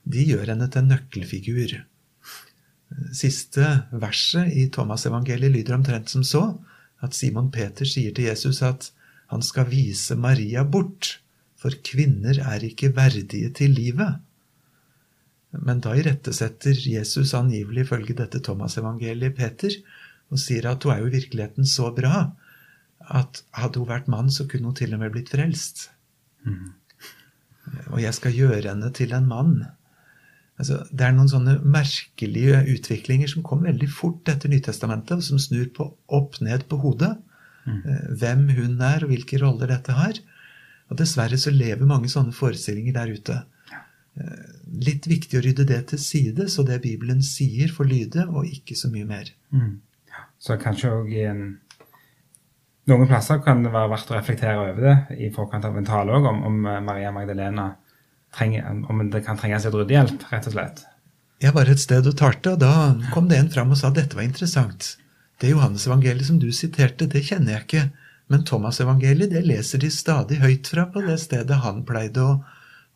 de 0.03 0.25
gjør 0.33 0.49
henne 0.51 0.67
til 0.67 0.83
en 0.83 0.93
nøkkelfigur 0.95 1.77
siste 3.15 3.65
verset 3.91 4.51
i 4.53 4.67
Thomas-evangeliet 4.73 5.53
lyder 5.53 5.77
omtrent 5.77 6.11
som 6.11 6.23
så 6.27 6.43
at 7.03 7.15
Simon 7.17 7.49
Peter 7.51 7.87
sier 7.87 8.13
til 8.15 8.29
Jesus 8.29 8.61
at 8.65 8.89
han 9.31 9.43
skal 9.45 9.69
vise 9.71 10.15
Maria 10.19 10.63
bort, 10.63 11.17
for 11.57 11.73
kvinner 11.85 12.37
er 12.43 12.63
ikke 12.67 12.93
verdige 12.95 13.49
til 13.55 13.73
livet. 13.73 14.19
Men 15.53 15.81
da 15.85 15.93
irettesetter 15.97 16.77
Jesus 16.89 17.35
angivelig 17.37 17.85
ifølge 17.85 18.15
dette 18.17 18.41
Thomas-evangeliet 18.41 19.35
Peter 19.37 19.75
og 20.33 20.41
sier 20.41 20.65
at 20.71 20.85
hun 20.85 20.95
er 20.95 21.03
jo 21.03 21.11
i 21.11 21.17
virkeligheten 21.19 21.67
så 21.69 21.91
bra 21.93 22.23
at 23.13 23.43
hadde 23.59 23.81
hun 23.81 23.89
vært 23.89 24.09
mann, 24.09 24.31
så 24.31 24.47
kunne 24.49 24.71
hun 24.71 24.77
til 24.77 24.95
og 24.95 25.01
med 25.03 25.13
blitt 25.13 25.29
frelst. 25.33 25.89
Mm. 26.47 26.71
Og 27.93 27.99
jeg 28.01 28.15
skal 28.17 28.35
gjøre 28.35 28.69
henne 28.71 28.89
til 28.95 29.13
en 29.15 29.27
mann. 29.27 29.55
Altså, 30.61 30.83
det 30.91 31.05
er 31.05 31.15
noen 31.15 31.31
sånne 31.31 31.57
merkelige 31.65 32.61
utviklinger 32.75 33.31
som 33.31 33.45
kom 33.45 33.65
veldig 33.65 33.89
fort 33.91 34.29
etter 34.31 34.51
Nytestamentet, 34.51 35.19
og 35.19 35.25
som 35.25 35.41
snur 35.41 35.69
på 35.75 35.89
opp 36.13 36.39
ned 36.45 36.67
på 36.69 36.79
hodet. 36.83 37.15
Mm. 37.65 37.79
Eh, 37.79 38.05
hvem 38.21 38.45
hun 38.57 38.77
er, 38.81 39.03
og 39.03 39.11
hvilke 39.11 39.39
roller 39.41 39.71
dette 39.71 39.95
har. 39.97 40.19
Og 40.91 40.99
dessverre 40.99 41.39
så 41.39 41.53
lever 41.53 41.89
mange 41.89 42.11
sånne 42.11 42.35
forestillinger 42.35 42.95
der 42.99 43.13
ute. 43.17 43.39
Eh, 44.13 44.53
litt 44.85 45.07
viktig 45.09 45.39
å 45.39 45.43
rydde 45.43 45.65
det 45.69 45.79
til 45.89 46.01
side, 46.01 46.45
så 46.51 46.65
det 46.67 46.83
Bibelen 46.83 47.23
sier, 47.25 47.71
får 47.73 47.89
lyde, 47.89 48.27
og 48.29 48.49
ikke 48.49 48.77
så 48.77 48.91
mye 48.93 49.07
mer. 49.09 49.31
Mm. 49.53 49.79
Så 50.41 50.57
kanskje 50.61 50.93
òg 50.93 51.13
i 51.13 51.27
en 51.29 51.45
Noen 52.91 53.07
plasser 53.07 53.37
kan 53.39 53.61
det 53.63 53.69
være 53.71 53.93
verdt 53.93 54.09
å 54.11 54.15
reflektere 54.17 54.59
over 54.59 54.83
det 54.83 55.17
i 55.23 55.29
forkant 55.31 55.63
av 55.63 55.77
en 55.79 55.85
tale 55.87 56.11
òg, 56.17 56.25
om, 56.27 56.41
om 56.49 56.57
Maria 56.83 57.13
Magdalena 57.15 57.69
trenger, 58.35 58.65
om 58.91 58.99
det 59.07 59.21
kan 59.23 59.39
trenges 59.39 59.63
litt 59.63 59.77
ryddehjelp, 59.77 60.25
rett 60.33 60.49
og 60.49 60.55
slett. 60.57 60.81
Jeg 61.39 61.55
var 61.55 61.71
et 61.71 61.79
sted 61.79 62.09
og 62.09 62.17
talte, 62.19 62.57
og 62.57 62.59
da 62.59 62.73
kom 63.13 63.29
det 63.31 63.39
en 63.39 63.51
fram 63.53 63.71
og 63.71 63.79
sa 63.79 63.87
at 63.87 64.01
dette 64.01 64.19
var 64.19 64.27
interessant. 64.27 64.97
Det 65.39 65.53
Johannes-evangeliet 65.53 66.27
som 66.27 66.41
du 66.43 66.49
siterte, 66.51 67.07
det 67.07 67.23
kjenner 67.27 67.55
jeg 67.55 67.65
ikke. 67.65 67.85
Men 68.31 68.43
Thomas-evangeliet 68.47 69.31
det 69.31 69.45
leser 69.47 69.79
de 69.79 69.89
stadig 69.91 70.41
høyt 70.43 70.67
fra 70.71 70.85
på 70.91 71.03
det 71.07 71.17
stedet 71.23 71.61
han 71.63 71.85
pleide 71.87 72.23
å, 72.23 72.35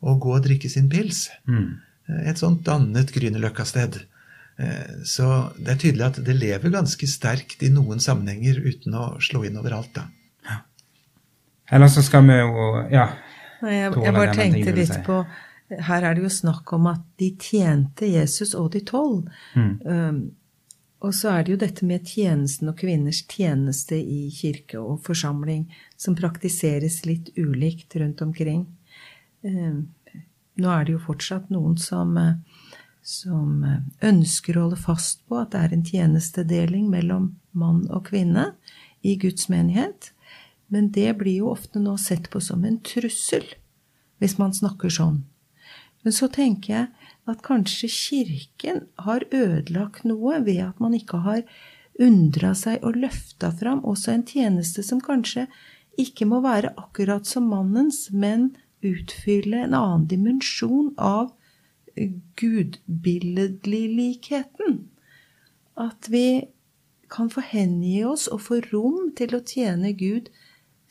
å 0.00 0.14
gå 0.20 0.34
og 0.36 0.44
drikke 0.44 0.70
sin 0.70 0.88
pils. 0.90 1.26
Mm. 1.48 1.80
Et 2.24 2.38
sånt 2.38 2.62
dannet 2.66 3.10
Grünerløkka-sted. 3.12 4.00
Eh, 4.58 5.02
så 5.06 5.50
det 5.58 5.74
er 5.74 5.82
tydelig 5.82 6.06
at 6.06 6.20
det 6.26 6.36
lever 6.38 6.72
ganske 6.74 7.08
sterkt 7.10 7.62
i 7.62 7.72
noen 7.74 8.00
sammenhenger 8.02 8.60
uten 8.64 8.96
å 8.98 9.10
slå 9.22 9.44
inn 9.46 9.58
overalt. 9.60 9.92
da. 9.94 10.08
Ja. 10.48 10.60
Eller 11.76 11.92
så 11.92 12.02
skal 12.02 12.24
vi 12.26 12.38
jo 12.38 12.86
Ja, 12.90 13.10
Nei, 13.62 13.74
jeg, 13.74 13.92
jeg 14.02 14.14
bare 14.14 14.34
tenkte 14.34 14.72
litt 14.72 14.98
på 15.06 15.22
Her 15.68 16.04
er 16.06 16.14
det 16.14 16.22
jo 16.22 16.30
snakk 16.32 16.70
om 16.72 16.86
at 16.88 17.02
de 17.20 17.32
tjente 17.36 18.06
Jesus 18.08 18.54
og 18.56 18.70
de 18.72 18.80
tolv. 18.86 19.26
Mm. 19.54 19.72
Um, 19.84 20.20
Og 20.98 21.14
så 21.14 21.30
er 21.30 21.44
det 21.44 21.52
jo 21.52 21.58
dette 21.60 21.86
med 21.86 22.06
tjenesten 22.08 22.70
og 22.72 22.78
kvinners 22.80 23.20
tjeneste 23.30 23.94
i 23.94 24.30
kirke 24.34 24.80
og 24.80 25.04
forsamling 25.06 25.68
som 25.94 26.16
praktiseres 26.18 27.04
litt 27.06 27.30
ulikt 27.38 27.94
rundt 28.00 28.22
omkring. 28.24 28.64
Eh, 29.46 29.78
nå 30.58 30.72
er 30.74 30.84
det 30.84 30.96
jo 30.96 31.04
fortsatt 31.06 31.50
noen 31.54 31.76
som, 31.78 32.16
eh, 32.16 32.34
som 33.02 33.64
ønsker 34.02 34.56
å 34.56 34.66
holde 34.66 34.80
fast 34.80 35.24
på 35.28 35.40
at 35.40 35.52
det 35.54 35.60
er 35.60 35.74
en 35.74 35.84
tjenestedeling 35.84 36.90
mellom 36.90 37.36
mann 37.52 37.86
og 37.90 38.08
kvinne 38.10 38.52
i 39.02 39.16
Guds 39.16 39.48
menighet, 39.48 40.10
men 40.68 40.90
det 40.92 41.16
blir 41.18 41.38
jo 41.38 41.52
ofte 41.54 41.80
nå 41.80 41.96
sett 41.98 42.28
på 42.30 42.42
som 42.42 42.64
en 42.64 42.78
trussel 42.84 43.46
hvis 44.18 44.36
man 44.38 44.52
snakker 44.52 44.92
sånn. 44.92 45.22
Men 46.02 46.14
så 46.14 46.28
tenker 46.32 46.72
jeg 46.72 46.88
at 47.28 47.42
kanskje 47.44 47.90
Kirken 47.92 48.86
har 49.04 49.24
ødelagt 49.34 50.06
noe 50.08 50.40
ved 50.44 50.62
at 50.64 50.80
man 50.80 50.94
ikke 50.96 51.22
har 51.24 51.42
undra 52.00 52.54
seg 52.54 52.84
og 52.86 52.98
løfta 53.02 53.50
fram 53.58 53.82
også 53.86 54.14
en 54.14 54.24
tjeneste 54.26 54.84
som 54.86 55.02
kanskje 55.02 55.48
ikke 55.98 56.28
må 56.30 56.38
være 56.44 56.70
akkurat 56.78 57.26
som 57.26 57.48
mannens, 57.50 58.06
men 58.14 58.52
utfylle 58.84 59.64
en 59.64 59.74
annen 59.74 60.06
dimensjon 60.10 60.94
av 60.96 61.32
gudbilledligheten. 62.38 64.88
At 65.74 66.08
vi 66.08 66.48
kan 67.08 67.30
få 67.30 67.40
hengi 67.40 68.04
oss 68.04 68.28
og 68.28 68.40
få 68.46 68.60
rom 68.68 69.12
til 69.16 69.34
å 69.34 69.44
tjene 69.46 69.92
Gud 69.96 70.28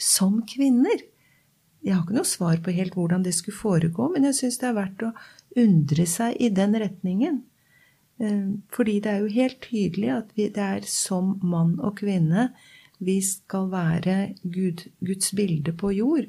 som 0.01 0.41
kvinner. 0.50 0.98
Jeg 1.86 1.94
har 1.94 2.03
ikke 2.03 2.15
noe 2.17 2.25
svar 2.27 2.58
på 2.63 2.72
helt 2.75 2.96
hvordan 2.98 3.24
det 3.25 3.36
skulle 3.38 3.58
foregå, 3.58 4.10
men 4.13 4.24
jeg 4.27 4.36
syns 4.41 4.58
det 4.62 4.67
er 4.70 4.79
verdt 4.79 5.01
å 5.08 5.15
undre 5.58 6.06
seg 6.10 6.29
i 6.41 6.50
den 6.53 6.74
retningen. 6.82 7.36
Eh, 8.20 8.48
fordi 8.74 8.96
det 9.03 9.12
er 9.12 9.20
jo 9.24 9.38
helt 9.38 9.60
tydelig 9.63 10.10
at 10.15 10.27
vi, 10.36 10.44
det 10.53 10.63
er 10.63 10.82
som 10.89 11.25
mann 11.46 11.79
og 11.79 11.98
kvinne 12.01 12.44
vi 12.98 13.20
skal 13.22 13.70
være 13.70 14.34
Gud, 14.41 14.88
Guds 15.06 15.32
bilde 15.38 15.74
på 15.77 15.91
jord. 15.94 16.25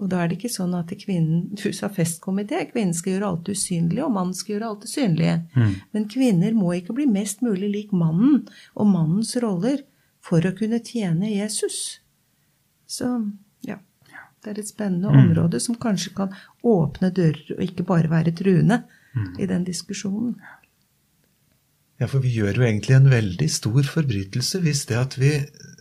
Og 0.00 0.08
da 0.08 0.22
er 0.22 0.30
det 0.30 0.38
ikke 0.38 0.52
sånn 0.52 0.72
at 0.78 0.92
kvinnen 0.96 1.50
Du 1.60 1.68
sa 1.76 1.90
festkomité. 1.92 2.62
Kvinnen 2.70 2.96
skal 2.96 3.14
gjøre 3.14 3.32
alt 3.34 3.50
usynlig, 3.52 4.00
og 4.04 4.14
mannen 4.16 4.36
skal 4.36 4.56
gjøre 4.56 4.70
alt 4.72 4.86
det 4.86 4.92
synlige. 4.94 5.36
Mm. 5.54 5.74
Men 5.92 6.08
kvinner 6.10 6.56
må 6.56 6.72
ikke 6.78 6.96
bli 6.96 7.06
mest 7.10 7.44
mulig 7.44 7.68
lik 7.74 7.92
mannen 7.92 8.46
og 8.74 8.88
mannens 8.88 9.34
roller 9.44 9.84
for 10.24 10.44
å 10.44 10.54
kunne 10.56 10.80
tjene 10.84 11.32
Jesus. 11.34 12.00
Så 12.88 13.12
ja. 13.66 13.78
Det 14.40 14.54
er 14.54 14.62
et 14.62 14.70
spennende 14.72 15.12
mm. 15.12 15.18
område 15.20 15.60
som 15.60 15.76
kanskje 15.76 16.14
kan 16.16 16.32
åpne 16.64 17.10
dører 17.12 17.58
og 17.58 17.60
ikke 17.66 17.84
bare 17.84 18.08
være 18.08 18.32
truende 18.38 18.82
mm. 19.12 19.34
i 19.36 19.48
den 19.50 19.66
diskusjonen. 19.68 20.38
Ja, 22.00 22.08
for 22.08 22.24
vi 22.24 22.32
gjør 22.32 22.62
jo 22.62 22.64
egentlig 22.64 22.96
en 22.96 23.10
veldig 23.12 23.50
stor 23.52 23.84
forbrytelse 23.84 24.62
hvis 24.64 24.86
det 24.88 24.96
at 24.96 25.18
vi 25.20 25.34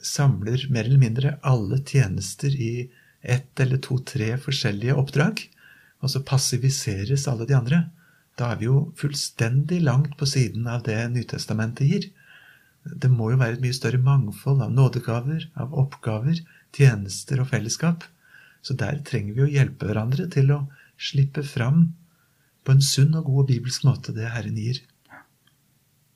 samler 0.04 0.66
mer 0.68 0.90
eller 0.90 1.00
mindre 1.00 1.38
alle 1.48 1.80
tjenester 1.88 2.52
i 2.52 2.90
ett 3.22 3.60
eller 3.60 3.82
to-tre 3.84 4.34
forskjellige 4.42 4.96
oppdrag, 4.98 5.42
og 6.00 6.12
så 6.12 6.22
passiviseres 6.24 7.28
alle 7.28 7.48
de 7.50 7.58
andre. 7.58 7.82
Da 8.40 8.54
er 8.54 8.62
vi 8.62 8.70
jo 8.70 8.86
fullstendig 9.00 9.82
langt 9.84 10.16
på 10.20 10.28
siden 10.30 10.68
av 10.72 10.86
det 10.88 10.98
Nytestamentet 11.12 11.90
gir. 11.90 12.08
Det 12.84 13.10
må 13.12 13.34
jo 13.34 13.40
være 13.42 13.58
et 13.58 13.64
mye 13.64 13.76
større 13.76 14.00
mangfold 14.02 14.64
av 14.64 14.72
nådegaver, 14.72 15.50
av 15.60 15.76
oppgaver, 15.76 16.40
tjenester 16.76 17.44
og 17.44 17.50
fellesskap. 17.52 18.06
Så 18.64 18.76
der 18.80 19.02
trenger 19.08 19.36
vi 19.36 19.44
å 19.44 19.52
hjelpe 19.52 19.90
hverandre 19.90 20.28
til 20.32 20.54
å 20.56 20.62
slippe 21.00 21.44
fram 21.48 21.90
på 22.64 22.76
en 22.76 22.84
sunn 22.84 23.16
og 23.18 23.28
god 23.28 23.52
bibelsk 23.52 23.86
måte 23.88 24.16
det 24.16 24.32
Herren 24.32 24.58
gir. 24.60 24.82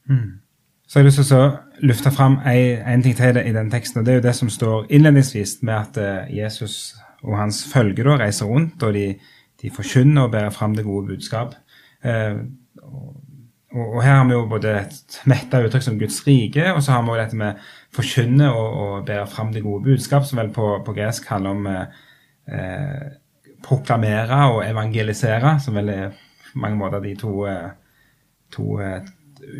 Mm. 0.09 0.39
Så 0.87 0.99
har 0.99 1.03
jeg 1.03 1.11
lyst 1.11 1.21
til 1.23 1.39
å 1.39 1.51
løfte 1.83 2.11
fram 2.15 2.39
en 2.47 3.03
ting 3.03 3.15
til 3.17 3.39
i 3.41 3.53
den 3.55 3.71
teksten. 3.71 3.99
og 3.99 4.05
Det 4.05 4.13
er 4.13 4.21
jo 4.21 4.27
det 4.27 4.35
som 4.35 4.49
står 4.49 4.85
innledningsvis 4.89 5.57
med 5.61 5.73
at 5.73 5.97
eh, 5.97 6.37
Jesus 6.37 6.95
og 7.23 7.37
hans 7.39 7.63
følge 7.71 8.03
da 8.03 8.17
reiser 8.19 8.45
rundt, 8.45 8.83
og 8.83 8.93
de, 8.93 9.13
de 9.61 9.71
forkynner 9.71 10.25
og 10.25 10.31
bærer 10.31 10.49
fram 10.49 10.75
det 10.75 10.85
gode 10.85 11.07
budskap. 11.07 11.55
Eh, 12.03 12.35
og, 12.83 13.13
og, 13.73 14.03
her 14.03 14.19
har 14.19 14.25
vi 14.29 14.35
jo 14.35 14.45
både 14.49 14.73
et 14.81 15.19
metta 15.25 15.63
uttrykk 15.63 15.85
som 15.85 15.99
Guds 15.99 16.21
rike, 16.27 16.73
og 16.73 16.83
så 16.83 16.95
har 16.95 17.03
vi 17.03 17.13
jo 17.13 17.19
dette 17.21 17.39
med 17.39 17.63
forkynne 17.95 18.51
og, 18.53 18.79
og 18.83 19.05
bære 19.07 19.27
fram 19.27 19.53
det 19.53 19.63
gode 19.63 19.83
budskap, 19.87 20.27
som 20.27 20.41
vel 20.41 20.51
på, 20.53 20.69
på 20.85 20.95
gresk 20.95 21.27
handler 21.31 21.57
om 21.57 21.67
eh, 21.71 22.03
eh, 22.51 23.03
proklamere 23.63 24.43
og 24.51 24.63
evangelisere, 24.67 25.57
som 25.63 25.79
vel 25.79 25.89
er 25.89 26.07
på 26.51 26.59
mange 26.61 26.77
måter 26.77 27.03
de 27.03 27.15
to, 27.17 27.33
eh, 27.49 27.69
to 28.53 28.77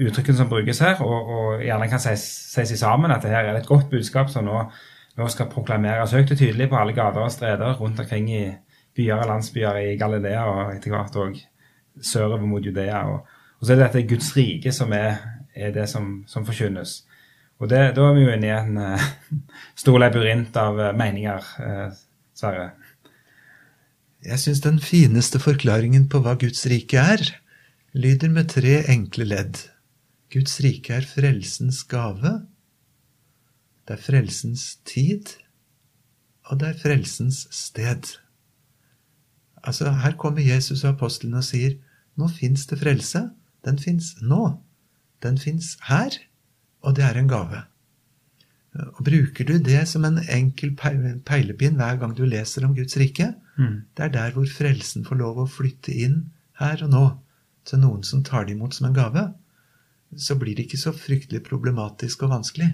uttrykkene 0.08 0.38
som 0.38 0.50
brukes 0.52 0.82
her, 0.84 1.00
og, 1.04 1.30
og 1.36 1.64
gjerne 1.64 1.88
kan 1.92 2.02
sies, 2.02 2.26
sies 2.54 2.76
sammen 2.80 3.14
at 3.14 3.24
det 3.26 3.34
her 3.34 3.50
er 3.50 3.60
et 3.60 3.70
godt 3.70 3.90
budskap 3.92 4.32
som 4.34 4.46
nå, 4.48 4.66
nå 5.20 5.30
skal 5.32 5.52
proklameres 5.52 6.16
høyt 6.16 6.34
og 6.34 6.40
tydelig 6.40 6.70
på 6.72 6.80
alle 6.80 6.96
gater 6.98 7.24
og 7.24 7.34
streder 7.34 7.80
rundt 7.80 8.02
omkring 8.04 8.30
i 8.34 8.44
byer 8.96 9.24
og 9.24 9.30
landsbyer 9.32 9.80
i 9.82 9.96
Galilea 9.98 10.44
og 10.50 10.76
etter 10.76 10.94
hvert 10.94 11.18
òg 11.18 11.40
sørover 12.02 12.46
mot 12.50 12.66
Judea. 12.66 13.02
Og, 13.10 13.26
og, 13.60 13.66
så 13.66 13.74
er 13.74 13.80
det 13.80 13.88
dette 13.88 14.08
Guds 14.14 14.32
rike 14.38 14.74
som 14.76 14.94
er, 14.98 15.18
er 15.56 15.74
det 15.76 15.88
som, 15.90 16.22
som 16.30 16.46
forkynnes. 16.46 17.02
Og 17.62 17.70
det, 17.72 17.84
da 17.96 18.08
er 18.08 18.18
vi 18.18 18.26
jo 18.26 18.34
inne 18.34 18.50
i 18.50 18.56
en 18.56 18.80
uh, 18.82 19.12
stor 19.82 20.00
labyrint 20.02 20.58
av 20.60 20.80
uh, 20.80 20.90
meninger. 20.98 21.52
Uh, 21.62 22.02
Sverre? 22.38 22.72
Jeg 24.24 24.40
syns 24.40 24.64
den 24.64 24.80
fineste 24.84 25.40
forklaringen 25.44 26.08
på 26.12 26.22
hva 26.24 26.36
Guds 26.40 26.66
rike 26.72 27.00
er, 27.00 27.24
lyder 27.94 28.32
med 28.34 28.50
tre 28.54 28.82
enkle 28.92 29.28
ledd. 29.28 29.62
Guds 30.34 30.58
rike 30.66 30.96
er 30.98 31.06
frelsens 31.06 31.84
gave, 31.90 32.34
det 33.88 33.98
er 33.98 34.02
frelsens 34.02 34.78
tid, 34.88 35.36
og 36.50 36.60
det 36.62 36.70
er 36.72 36.80
frelsens 36.80 37.46
sted. 37.52 38.16
Altså, 39.64 39.92
Her 39.92 40.16
kommer 40.20 40.44
Jesus 40.44 40.84
og 40.84 40.96
apostlene 40.96 41.40
og 41.40 41.48
sier 41.48 41.76
nå 42.20 42.30
fins 42.32 42.66
det 42.70 42.80
frelse. 42.82 43.28
Den 43.66 43.80
fins 43.80 44.14
nå. 44.22 44.58
Den 45.24 45.38
fins 45.40 45.78
her, 45.88 46.16
og 46.84 46.98
det 46.98 47.06
er 47.08 47.20
en 47.20 47.30
gave. 47.32 47.64
Og 48.74 49.04
Bruker 49.06 49.48
du 49.48 49.58
det 49.62 49.86
som 49.88 50.06
en 50.06 50.20
enkel 50.20 50.74
peilepinn 50.76 51.78
hver 51.80 52.00
gang 52.02 52.16
du 52.18 52.26
leser 52.26 52.66
om 52.66 52.76
Guds 52.76 52.98
rike, 52.98 53.34
mm. 53.58 53.76
det 53.96 54.08
er 54.08 54.14
der 54.16 54.34
hvor 54.36 54.50
frelsen 54.50 55.06
får 55.06 55.20
lov 55.22 55.44
å 55.44 55.50
flytte 55.50 55.94
inn 55.94 56.24
her 56.60 56.84
og 56.86 56.92
nå 56.92 57.06
til 57.70 57.80
noen 57.84 58.04
som 58.04 58.24
tar 58.26 58.48
det 58.48 58.58
imot 58.58 58.76
som 58.76 58.90
en 58.90 58.98
gave, 58.98 59.28
så 60.18 60.38
blir 60.40 60.58
det 60.58 60.68
ikke 60.68 60.82
så 60.82 60.94
fryktelig 60.96 61.44
problematisk 61.46 62.26
og 62.26 62.34
vanskelig. 62.38 62.72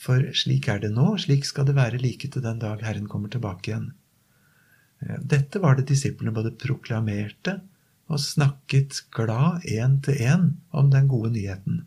For 0.00 0.30
slik 0.36 0.68
er 0.72 0.80
det 0.82 0.92
nå, 0.94 1.12
slik 1.20 1.44
skal 1.48 1.66
det 1.68 1.76
være 1.76 2.00
like 2.00 2.30
til 2.32 2.44
den 2.44 2.60
dag 2.62 2.80
Herren 2.84 3.08
kommer 3.10 3.32
tilbake 3.32 3.70
igjen. 3.70 3.90
Eh, 5.04 5.20
dette 5.20 5.60
var 5.60 5.76
det 5.76 5.90
disiplene 5.90 6.34
både 6.34 6.54
proklamerte 6.56 7.60
og 8.10 8.20
snakket 8.22 9.04
glad 9.14 9.66
én 9.68 10.00
til 10.02 10.18
én 10.18 10.50
om 10.72 10.90
den 10.90 11.08
gode 11.08 11.30
nyheten. 11.36 11.84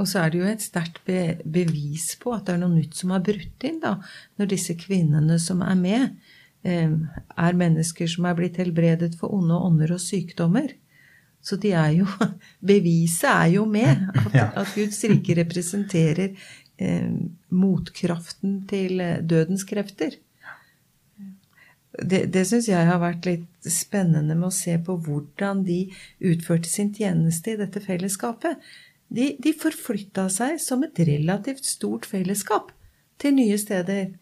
Og 0.00 0.08
så 0.08 0.22
er 0.22 0.32
det 0.32 0.38
jo 0.40 0.48
et 0.48 0.64
sterkt 0.64 1.02
be 1.06 1.36
bevis 1.44 2.14
på 2.20 2.32
at 2.34 2.46
det 2.46 2.56
er 2.56 2.62
noe 2.62 2.72
nytt 2.72 2.96
som 2.96 3.12
har 3.14 3.24
brutt 3.24 3.66
inn, 3.68 3.80
da, 3.82 3.98
når 4.40 4.54
disse 4.54 4.76
kvinnene 4.80 5.36
som 5.42 5.60
er 5.62 5.76
med, 5.78 6.16
eh, 6.64 6.94
er 7.36 7.60
mennesker 7.60 8.08
som 8.08 8.26
er 8.26 8.38
blitt 8.38 8.56
helbredet 8.56 9.14
for 9.20 9.34
onde 9.36 9.54
ånder 9.54 9.92
og 9.92 10.00
sykdommer. 10.00 10.72
Så 11.42 11.58
de 11.60 11.72
er 11.74 11.96
jo 11.98 12.06
Beviset 12.72 13.30
er 13.30 13.54
jo 13.56 13.66
med. 13.68 14.06
At, 14.24 14.58
at 14.62 14.74
Guds 14.76 15.02
rike 15.10 15.36
representerer 15.42 16.36
eh, 16.78 17.08
motkraften 17.50 18.62
til 18.70 19.02
eh, 19.02 19.18
dødens 19.22 19.66
krefter. 19.68 20.18
Det, 21.92 22.22
det 22.32 22.46
syns 22.48 22.70
jeg 22.70 22.88
har 22.88 23.02
vært 23.02 23.26
litt 23.28 23.68
spennende 23.68 24.32
med 24.32 24.48
å 24.48 24.54
se 24.54 24.78
på 24.80 24.94
hvordan 25.04 25.60
de 25.66 25.82
utførte 26.24 26.70
sin 26.70 26.88
tjeneste 26.96 27.52
i 27.52 27.58
dette 27.60 27.82
fellesskapet 27.84 28.62
de, 29.12 29.32
de 29.42 29.52
forflytta 29.56 30.28
seg 30.32 30.58
som 30.62 30.82
et 30.86 31.00
relativt 31.04 31.66
stort 31.68 32.08
fellesskap 32.08 32.72
til 33.20 33.36
nye 33.36 33.58
steder. 33.60 34.14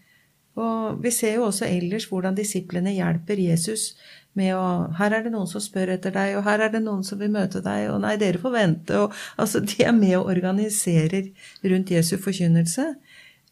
Og 0.61 0.99
vi 1.05 1.13
ser 1.15 1.39
jo 1.39 1.47
også 1.47 1.69
ellers 1.69 2.09
hvordan 2.11 2.37
disiplene 2.39 2.97
hjelper 2.97 3.39
Jesus 3.39 3.93
med 4.39 4.55
å 4.55 4.67
Her 4.99 5.17
er 5.17 5.25
det 5.25 5.33
noen 5.35 5.49
som 5.51 5.63
spør 5.63 5.95
etter 5.97 6.15
deg, 6.15 6.37
og 6.39 6.45
her 6.47 6.67
er 6.67 6.75
det 6.75 6.83
noen 6.85 7.03
som 7.07 7.19
vil 7.21 7.33
møte 7.35 7.63
deg, 7.65 7.89
og 7.91 8.03
nei, 8.05 8.15
dere 8.21 8.41
får 8.43 8.55
vente. 8.55 9.01
Og, 9.05 9.17
altså, 9.41 9.63
de 9.73 9.83
er 9.87 9.97
med 9.97 10.17
og 10.21 10.31
organiserer 10.35 11.33
rundt 11.73 11.91
Jesu 11.95 12.17
forkynnelse. 12.23 12.93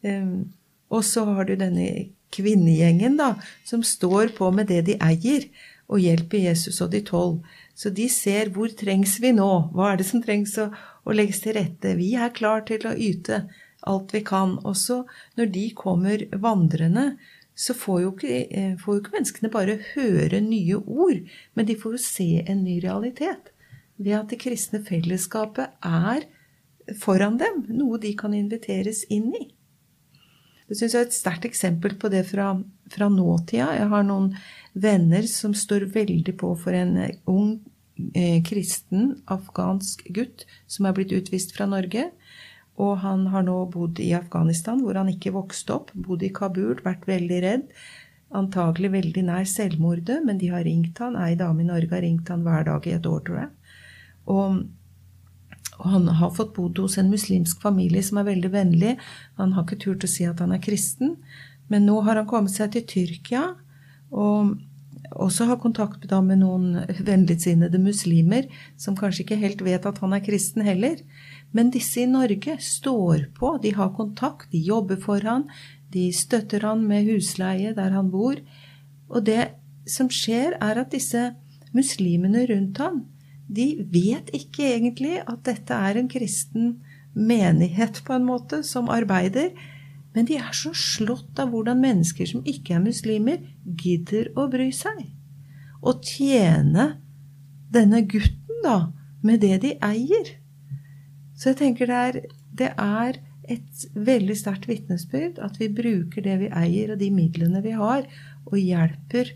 Um, 0.05 0.53
og 0.89 1.03
så 1.05 1.25
har 1.27 1.49
du 1.49 1.57
denne 1.59 1.89
kvinnegjengen, 2.33 3.17
da, 3.19 3.33
som 3.67 3.83
står 3.85 4.33
på 4.37 4.51
med 4.55 4.69
det 4.71 4.85
de 4.87 4.97
eier, 5.03 5.49
og 5.89 6.03
hjelper 6.03 6.45
Jesus 6.45 6.77
og 6.85 6.91
de 6.93 7.01
tolv. 7.05 7.39
Så 7.77 7.89
de 7.95 8.05
ser 8.11 8.51
hvor 8.53 8.69
trengs 8.77 9.15
vi 9.23 9.31
nå? 9.33 9.49
Hva 9.73 9.91
er 9.91 9.99
det 9.99 10.05
som 10.09 10.21
trengs 10.21 10.53
å, 10.61 10.67
å 11.01 11.15
legges 11.15 11.41
til 11.41 11.55
rette? 11.57 11.95
Vi 11.97 12.11
er 12.13 12.35
klar 12.35 12.61
til 12.67 12.85
å 12.85 12.93
yte 12.93 13.47
alt 13.89 14.13
vi 14.13 14.21
kan. 14.25 14.57
Også 14.67 15.03
når 15.39 15.51
de 15.55 15.65
kommer 15.77 16.25
vandrende, 16.43 17.13
så 17.59 17.75
får 17.75 18.01
jo, 18.05 18.11
ikke, 18.15 18.35
eh, 18.55 18.75
får 18.79 18.93
jo 18.95 19.01
ikke 19.03 19.15
menneskene 19.17 19.51
bare 19.51 19.79
høre 19.91 20.39
nye 20.43 20.79
ord, 20.79 21.23
men 21.55 21.67
de 21.67 21.75
får 21.79 21.97
jo 21.97 22.03
se 22.03 22.29
en 22.45 22.63
ny 22.63 22.79
realitet. 22.85 23.55
ved 23.99 24.15
at 24.15 24.29
det 24.31 24.37
kristne 24.39 24.79
fellesskapet 24.79 25.73
er 25.83 26.21
foran 27.01 27.35
dem, 27.35 27.65
noe 27.75 27.97
de 27.99 28.13
kan 28.15 28.31
inviteres 28.31 29.01
inn 29.11 29.33
i. 29.35 29.49
Det 30.69 30.77
syns 30.77 30.93
jeg 30.93 31.01
er 31.01 31.09
et 31.09 31.17
sterkt 31.17 31.47
eksempel 31.49 31.97
på 31.99 32.07
det 32.13 32.21
fra, 32.29 32.53
fra, 32.93 33.09
nåtida. 33.11 33.73
Jeg 33.75 33.89
har 33.91 34.05
noen 34.07 34.29
venner 34.71 35.27
som 35.27 35.51
står 35.51 35.89
veldig 35.91 36.37
på 36.39 36.53
for 36.61 36.71
en 36.71 36.93
ung 37.27 37.57
eh, 38.13 38.39
kristen 38.45 39.17
afghansk 39.27 40.05
gutt 40.15 40.45
som 40.63 40.87
er 40.87 40.95
blitt 40.95 41.11
utvist 41.11 41.51
fra 41.57 41.67
Norge. 41.67 42.07
Og 42.79 42.99
han 43.03 43.27
har 43.33 43.43
nå 43.47 43.57
bodd 43.73 43.99
i 43.99 44.13
Afghanistan, 44.15 44.81
hvor 44.83 44.95
han 44.95 45.11
ikke 45.11 45.35
vokste 45.35 45.75
opp. 45.75 45.93
Bodd 45.93 46.23
i 46.23 46.31
Kabul, 46.35 46.79
vært 46.85 47.07
veldig 47.09 47.39
redd. 47.43 47.69
Antagelig 48.39 48.93
veldig 48.93 49.23
nær 49.27 49.47
selvmordet, 49.49 50.19
men 50.25 50.39
de 50.39 50.51
har 50.53 50.63
ringt 50.67 51.01
han. 51.03 51.17
Ei 51.19 51.35
dame 51.39 51.65
i 51.65 51.69
Norge 51.69 51.91
har 51.91 52.05
ringt 52.05 52.29
han 52.31 52.45
hver 52.45 52.67
dag 52.69 52.87
i 52.87 52.95
et 52.95 53.09
år, 53.09 53.23
tror 53.25 53.41
jeg. 53.43 53.49
Og 54.29 54.59
og 55.79 55.87
han 55.93 56.07
har 56.19 56.31
fått 56.35 56.55
bodd 56.57 56.79
hos 56.81 56.97
en 56.99 57.11
muslimsk 57.11 57.61
familie 57.63 58.03
som 58.03 58.19
er 58.19 58.27
veldig 58.27 58.49
vennlig. 58.51 58.97
Han 59.39 59.53
har 59.55 59.63
ikke 59.63 59.79
turt 59.79 60.03
å 60.03 60.11
si 60.11 60.25
at 60.27 60.41
han 60.43 60.51
er 60.51 60.63
kristen. 60.63 61.15
Men 61.71 61.85
nå 61.87 62.01
har 62.03 62.19
han 62.19 62.27
kommet 62.27 62.51
seg 62.51 62.73
til 62.73 62.83
Tyrkia 62.89 63.45
og 64.09 64.57
også 65.09 65.47
har 65.49 65.59
kontakt 65.61 66.03
med 66.25 66.41
noen 66.41 66.83
vennligsinnede 67.05 67.79
muslimer 67.81 68.49
som 68.77 68.97
kanskje 68.97 69.23
ikke 69.23 69.39
helt 69.41 69.61
vet 69.65 69.85
at 69.87 70.01
han 70.03 70.13
er 70.13 70.25
kristen 70.25 70.65
heller. 70.65 70.99
Men 71.51 71.71
disse 71.73 72.03
i 72.03 72.09
Norge 72.09 72.57
står 72.61 73.29
på, 73.37 73.55
de 73.61 73.73
har 73.73 73.95
kontakt, 73.97 74.51
de 74.51 74.61
jobber 74.61 74.99
for 75.01 75.23
han, 75.25 75.47
de 75.89 76.09
støtter 76.13 76.65
han 76.67 76.83
med 76.85 77.07
husleie 77.09 77.73
der 77.77 77.95
han 77.95 78.11
bor. 78.13 78.37
Og 79.09 79.25
det 79.25 79.55
som 79.89 80.11
skjer, 80.13 80.53
er 80.61 80.77
at 80.83 80.93
disse 80.93 81.31
muslimene 81.73 82.45
rundt 82.49 82.77
han, 82.81 83.03
de 83.49 83.79
vet 83.89 84.29
ikke 84.35 84.67
egentlig 84.75 85.17
at 85.23 85.41
dette 85.47 85.73
er 85.73 85.97
en 85.97 86.09
kristen 86.11 86.75
menighet, 87.17 88.03
på 88.05 88.13
en 88.13 88.27
måte, 88.27 88.61
som 88.63 88.89
arbeider. 88.93 89.49
Men 90.13 90.27
de 90.29 90.37
er 90.37 90.53
så 90.53 90.71
slått 90.77 91.39
av 91.41 91.49
hvordan 91.53 91.81
mennesker 91.81 92.29
som 92.29 92.45
ikke 92.45 92.75
er 92.77 92.83
muslimer, 92.83 93.41
gidder 93.65 94.29
å 94.37 94.45
bry 94.51 94.69
seg. 94.75 95.01
Og 95.81 96.03
tjene 96.05 96.91
denne 97.73 98.03
gutten, 98.05 98.61
da, 98.63 98.91
med 99.23 99.41
det 99.41 99.61
de 99.63 99.73
eier. 99.85 100.35
Så 101.39 101.53
jeg 101.53 101.59
tenker 101.61 101.87
det 101.87 101.97
er, 101.97 102.21
det 102.59 102.71
er 102.75 103.19
et 103.49 103.85
veldig 103.95 104.35
sterkt 104.37 104.67
vitnesbyrd 104.69 105.39
at 105.41 105.55
vi 105.61 105.69
bruker 105.73 106.25
det 106.25 106.35
vi 106.41 106.49
eier, 106.51 106.93
og 106.93 106.99
de 106.99 107.09
midlene 107.13 107.61
vi 107.63 107.71
har, 107.79 108.03
og 108.49 108.57
hjelper 108.59 109.31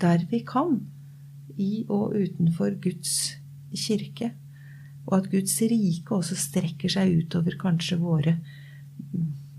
der 0.00 0.24
vi 0.30 0.40
kan 0.46 0.80
i 1.58 1.84
og 1.90 2.14
utenfor 2.16 2.78
Guds 2.82 3.36
kirke. 3.76 4.32
Og 5.08 5.18
at 5.18 5.30
Guds 5.32 5.54
rike 5.68 6.14
også 6.14 6.36
strekker 6.38 6.92
seg 6.92 7.14
utover 7.22 7.56
kanskje 7.60 7.98
våre 8.00 8.38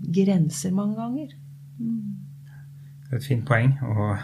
grenser 0.00 0.74
mange 0.74 0.96
ganger. 0.98 1.34
Det 1.78 3.12
er 3.12 3.18
et 3.18 3.26
fint 3.26 3.46
poeng. 3.46 3.74
Og 3.82 4.16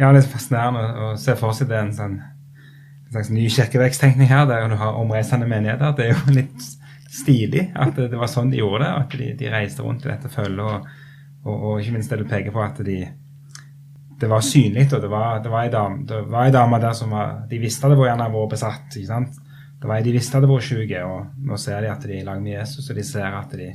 ja, 0.00 0.10
det 0.12 0.22
er 0.22 0.30
fascinerende 0.32 0.84
å 1.04 1.14
se 1.20 1.36
for 1.38 1.56
seg 1.56 1.68
det 1.70 1.80
en, 1.80 1.92
sånn, 1.96 2.20
en 3.10 3.16
slags 3.16 3.30
ny 3.34 3.48
kirkeveksttenkning 3.50 4.28
her, 4.30 4.44
der 4.46 4.68
du 4.70 4.76
har 4.78 4.98
omreisende 4.98 5.48
menigheter. 5.50 5.96
Det 5.98 6.04
er 6.06 6.12
jo 6.14 6.34
litt 6.40 6.66
stilig 7.10 7.64
at 7.74 7.96
det, 7.98 8.14
var 8.14 8.30
sånn 8.30 8.52
de 8.52 8.60
gjorde 8.60 8.84
det. 8.84 8.90
At 9.02 9.16
de, 9.18 9.30
de 9.40 9.50
reiste 9.50 9.82
rundt 9.82 10.06
i 10.06 10.12
dette 10.12 10.30
følget. 10.30 10.62
Og, 10.62 10.86
og, 11.42 11.56
og, 11.56 11.80
ikke 11.80 11.96
minst 11.96 12.14
det 12.14 12.20
du 12.20 12.28
peker 12.30 12.54
på, 12.54 12.62
at 12.62 12.78
de 12.86 13.00
det 14.20 14.28
var 14.28 14.42
synlig, 14.44 14.84
og 14.92 15.00
det 15.00 15.08
var, 15.08 15.38
det 15.40 15.48
var 15.48 15.64
ei 15.64 15.70
dame, 15.72 16.02
dame, 16.52 16.78
der 16.82 16.92
som 16.92 17.14
var 17.14 17.38
De 17.48 17.56
visste 17.56 17.88
det 17.88 17.96
var 17.96 18.18
vært 18.20 18.50
besatt. 18.52 18.92
ikke 18.92 19.08
sant? 19.08 19.38
Det 19.80 19.88
var 19.88 19.96
ei 19.96 20.04
de 20.04 20.12
visste 20.12 20.42
det 20.44 20.50
var 20.50 20.60
syke, 20.60 21.00
og 21.08 21.46
nå 21.48 21.56
ser 21.56 21.80
de 21.80 21.88
at 21.88 22.04
de 22.04 22.18
er 22.18 22.28
i 22.28 22.40
med 22.42 22.52
Jesus, 22.52 22.90
og 22.90 22.96
de 22.96 23.04
ser 23.04 23.32
at 23.32 23.54
de 23.56 23.70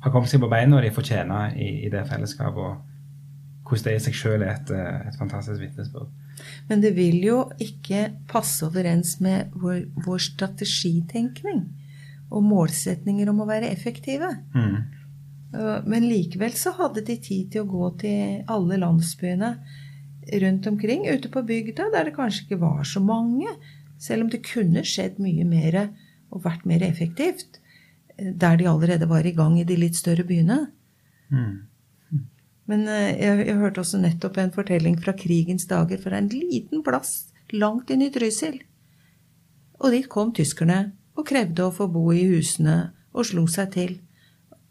har 0.00 0.10
kommet 0.10 0.32
seg 0.32 0.40
på 0.40 0.48
beina, 0.48 0.78
og 0.78 0.82
de 0.82 0.94
fortjener 0.96 1.54
i, 1.60 1.68
i 1.84 1.92
det 1.92 2.06
fellesskapet. 2.08 2.56
og 2.56 2.96
hvordan 3.68 3.84
det 3.84 3.96
i 3.96 4.04
seg 4.06 4.14
sjøl 4.14 4.42
er 4.42 4.54
et, 4.54 4.70
et, 4.70 5.18
fantastisk 5.18 5.60
vitnesbyrd. 5.60 6.08
Men 6.68 6.82
det 6.84 6.92
vil 6.96 7.18
jo 7.24 7.38
ikke 7.62 8.08
passe 8.30 8.66
overens 8.66 9.16
med 9.24 9.52
vår, 9.54 9.84
vår 10.06 10.22
strategitenkning 10.30 11.64
og 12.30 12.44
målsetninger 12.46 13.30
om 13.30 13.42
å 13.42 13.48
være 13.48 13.70
effektive. 13.70 14.32
Mm. 14.54 14.76
Men 15.86 16.08
likevel 16.10 16.56
så 16.58 16.72
hadde 16.76 17.04
de 17.06 17.16
tid 17.22 17.52
til 17.52 17.64
å 17.64 17.70
gå 17.70 17.90
til 18.02 18.48
alle 18.52 18.78
landsbyene 18.82 19.52
rundt 20.42 20.66
omkring, 20.66 21.06
ute 21.06 21.30
på 21.30 21.44
bygda, 21.46 21.86
der 21.94 22.08
det 22.08 22.16
kanskje 22.16 22.44
ikke 22.44 22.62
var 22.64 22.82
så 22.88 23.00
mange, 23.00 23.52
selv 24.02 24.26
om 24.26 24.32
det 24.32 24.42
kunne 24.44 24.82
skjedd 24.84 25.20
mye 25.22 25.46
mer 25.48 25.78
og 26.34 26.42
vært 26.44 26.66
mer 26.68 26.82
effektivt, 26.84 27.60
der 28.16 28.58
de 28.58 28.66
allerede 28.68 29.08
var 29.08 29.26
i 29.28 29.34
gang 29.36 29.58
i 29.60 29.66
de 29.68 29.76
litt 29.78 29.96
større 29.96 30.26
byene. 30.26 30.66
Mm. 31.30 31.54
Men 32.70 32.86
eh, 32.90 33.14
jeg, 33.14 33.46
jeg, 33.46 33.58
hørte 33.60 33.82
også 33.82 34.00
nettopp 34.02 34.40
en 34.42 34.54
fortelling 34.54 34.98
fra 35.02 35.14
krigens 35.16 35.68
dager 35.70 36.00
fra 36.02 36.18
en 36.18 36.30
liten 36.32 36.82
plass 36.86 37.28
langt 37.54 37.92
inn 37.94 38.02
i 38.02 38.10
Trysil. 38.14 38.58
Og 39.82 39.92
dit 39.94 40.08
kom 40.10 40.32
tyskerne 40.34 40.80
og 41.16 41.26
krevde 41.28 41.66
å 41.66 41.74
få 41.74 41.88
bo 41.92 42.08
i 42.12 42.26
husene 42.28 42.76
og 43.16 43.28
slo 43.30 43.46
seg 43.50 43.72
til. 43.76 43.96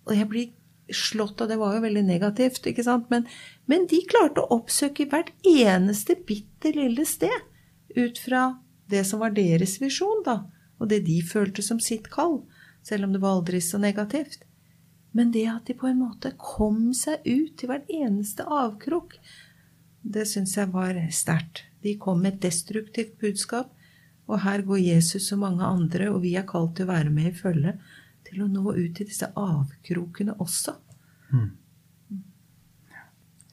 Og 0.05 0.13
jeg 0.17 0.29
blir 0.29 0.51
slått 0.93 1.41
av 1.41 1.49
Det 1.49 1.57
var 1.57 1.73
jo 1.73 1.81
veldig 1.81 2.03
negativt, 2.05 2.67
ikke 2.69 2.83
sant? 2.85 3.07
Men, 3.09 3.23
men 3.65 3.87
de 3.89 4.03
klarte 4.05 4.43
å 4.43 4.59
oppsøke 4.59 5.07
hvert 5.09 5.31
eneste 5.41 6.13
bitte 6.27 6.75
lille 6.75 7.07
sted 7.09 7.33
ut 7.95 8.19
fra 8.21 8.59
det 8.91 9.01
som 9.09 9.23
var 9.23 9.33
deres 9.33 9.79
visjon, 9.81 10.21
da, 10.25 10.43
og 10.77 10.91
det 10.91 11.05
de 11.07 11.21
følte 11.25 11.63
som 11.65 11.79
sitt 11.81 12.11
kall, 12.13 12.43
selv 12.85 13.07
om 13.07 13.15
det 13.15 13.21
var 13.23 13.39
aldri 13.39 13.63
så 13.65 13.79
negativt. 13.81 14.43
Men 15.15 15.31
det 15.31 15.45
at 15.47 15.69
de 15.69 15.75
på 15.79 15.87
en 15.87 16.01
måte 16.03 16.33
kom 16.37 16.89
seg 16.97 17.23
ut 17.23 17.53
til 17.55 17.71
hver 17.71 17.85
eneste 17.87 18.43
avkrok, 18.43 19.15
det 20.03 20.25
syns 20.27 20.57
jeg 20.57 20.73
var 20.73 20.97
sterkt. 21.15 21.63
De 21.81 21.95
kom 22.01 22.19
med 22.21 22.35
et 22.35 22.49
destruktivt 22.49 23.15
budskap, 23.21 23.71
og 24.27 24.41
her 24.43 24.65
går 24.65 24.81
Jesus 24.81 25.31
og 25.31 25.43
mange 25.45 25.63
andre, 25.63 26.09
og 26.11 26.23
vi 26.25 26.33
er 26.35 26.47
kalt 26.49 26.75
til 26.75 26.87
å 26.87 26.91
være 26.91 27.13
med 27.13 27.31
i 27.31 27.37
følge 27.37 27.77
til 28.25 28.43
å 28.43 28.49
nå 28.49 28.73
ut 28.73 28.95
til 28.97 29.07
disse 29.07 29.29
avkrokene 29.37 30.35
også. 30.41 30.75
Mm. 31.31 31.51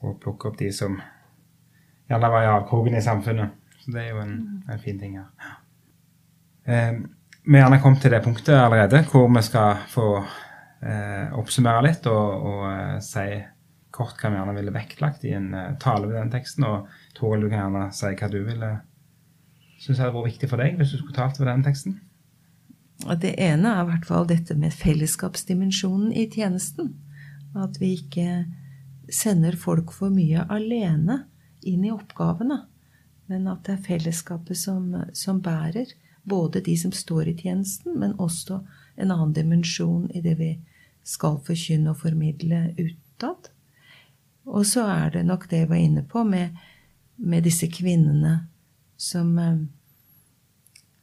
Og 0.02 0.16
plukke 0.22 0.50
opp 0.50 0.58
de 0.58 0.70
som 0.74 0.96
gjerne 2.08 2.30
var 2.32 2.44
i 2.46 2.52
avkroken 2.56 2.96
i 2.98 3.04
samfunnet. 3.04 3.58
Så 3.82 3.92
det 3.94 4.02
er 4.02 4.14
jo 4.14 4.22
en, 4.22 4.38
mm. 4.40 4.62
en 4.72 4.80
fin 4.82 4.98
ting 4.98 5.18
her. 5.20 5.52
Eh, 6.64 7.02
vi 7.42 7.58
har 7.58 7.66
gjerne 7.66 7.82
kommet 7.82 8.02
til 8.02 8.14
det 8.14 8.22
punktet 8.24 8.56
allerede 8.56 9.04
hvor 9.10 9.28
vi 9.30 9.42
skal 9.46 9.84
få 9.90 10.08
oppsummere 11.38 11.84
litt 11.86 12.06
og, 12.10 12.46
og 12.48 12.62
eh, 12.70 12.96
si 13.04 13.26
kort 13.92 14.16
hva 14.18 14.30
vi 14.32 14.38
gjerne 14.38 14.54
ville 14.56 14.72
vektlagt 14.74 15.26
i 15.28 15.34
en 15.36 15.52
uh, 15.54 15.74
tale 15.80 16.08
ved 16.08 16.16
den 16.16 16.32
teksten. 16.32 16.64
Og 16.64 16.88
Toril, 17.14 17.44
du 17.44 17.50
kan 17.52 17.66
gjerne 17.66 17.84
si 17.94 18.14
hva 18.16 18.30
du 18.32 18.40
ville 18.46 18.70
synes 19.82 19.98
hadde 19.98 20.14
vært 20.14 20.30
viktig 20.30 20.48
for 20.50 20.62
deg 20.62 20.78
hvis 20.78 20.94
du 20.94 21.00
skulle 21.00 21.16
talt 21.16 21.38
ved 21.40 21.50
den 21.50 21.64
teksten. 21.66 22.00
Det 23.18 23.34
ene 23.42 23.72
er 23.72 23.82
i 23.82 23.88
hvert 23.90 24.06
fall 24.06 24.28
dette 24.30 24.54
med 24.58 24.74
fellesskapsdimensjonen 24.78 26.12
i 26.14 26.28
tjenesten. 26.30 26.92
At 27.58 27.80
vi 27.82 27.96
ikke 27.98 28.44
sender 29.12 29.58
folk 29.58 29.90
for 29.92 30.12
mye 30.14 30.46
alene 30.52 31.24
inn 31.66 31.82
i 31.84 31.92
oppgavene, 31.92 32.62
men 33.30 33.48
at 33.50 33.66
det 33.66 33.74
er 33.74 33.86
fellesskapet 33.88 34.58
som, 34.58 34.94
som 35.18 35.42
bærer. 35.42 35.90
Både 36.22 36.62
de 36.62 36.76
som 36.78 36.94
står 36.94 37.32
i 37.32 37.38
tjenesten, 37.42 37.98
men 37.98 38.14
også 38.22 38.60
en 38.94 39.10
annen 39.10 39.34
dimensjon 39.34 40.06
i 40.14 40.22
det 40.22 40.36
vi 40.38 40.52
skal 41.04 41.40
forkynne 41.46 41.92
og 41.92 42.00
formidle 42.02 42.70
utad. 42.78 43.50
Og 44.46 44.66
så 44.66 44.86
er 44.90 45.12
det 45.16 45.26
nok 45.26 45.48
det 45.50 45.64
jeg 45.64 45.70
var 45.70 45.80
inne 45.82 46.02
på 46.06 46.24
med, 46.26 46.56
med 47.16 47.44
disse 47.46 47.68
kvinnene 47.70 48.40
som 49.02 49.38
eh, 49.38 49.62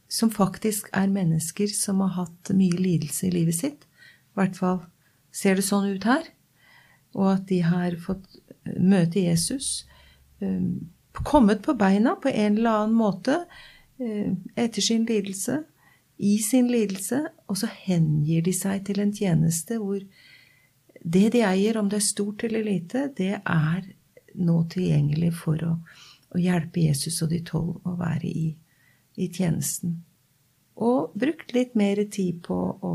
som 0.10 0.32
faktisk 0.34 0.88
er 0.98 1.12
mennesker 1.14 1.70
som 1.70 2.00
har 2.02 2.16
hatt 2.16 2.50
mye 2.58 2.78
lidelse 2.82 3.28
i 3.28 3.34
livet 3.36 3.60
sitt. 3.60 3.84
I 4.34 4.40
hvert 4.40 4.56
fall 4.58 4.80
ser 5.36 5.60
det 5.60 5.68
sånn 5.68 5.92
ut 5.94 6.08
her. 6.10 6.24
Og 7.14 7.28
at 7.36 7.44
de 7.52 7.60
har 7.62 7.98
fått 8.02 8.26
eh, 8.66 8.80
møte 8.82 9.22
Jesus. 9.22 9.86
Eh, 10.42 10.66
kommet 11.14 11.62
på 11.66 11.76
beina 11.78 12.16
på 12.18 12.32
en 12.32 12.58
eller 12.58 12.86
annen 12.86 12.98
måte 12.98 13.44
etter 14.00 14.80
sin 14.80 15.04
lidelse, 15.04 15.58
i 16.20 16.36
sin 16.44 16.68
lidelse, 16.68 17.22
og 17.48 17.58
så 17.58 17.70
hengir 17.86 18.44
de 18.44 18.54
seg 18.56 18.84
til 18.88 19.00
en 19.00 19.14
tjeneste 19.16 19.80
hvor 19.80 20.04
det 21.00 21.30
de 21.32 21.44
eier, 21.48 21.78
om 21.80 21.88
det 21.90 22.02
er 22.02 22.10
stort 22.10 22.44
eller 22.44 22.66
lite, 22.66 23.08
det 23.16 23.38
er 23.40 23.86
nå 24.36 24.58
tilgjengelig 24.72 25.32
for 25.40 25.64
å, 25.64 25.76
å 26.36 26.42
hjelpe 26.42 26.84
Jesus 26.84 27.22
og 27.24 27.32
de 27.32 27.40
tolv 27.48 27.88
å 27.88 27.96
være 28.00 28.28
i 28.28 28.50
i 29.20 29.28
tjenesten. 29.28 30.00
Og 30.80 31.12
brukt 31.20 31.52
litt 31.56 31.76
mer 31.80 32.00
tid 32.12 32.40
på 32.46 32.58
å 32.80 32.94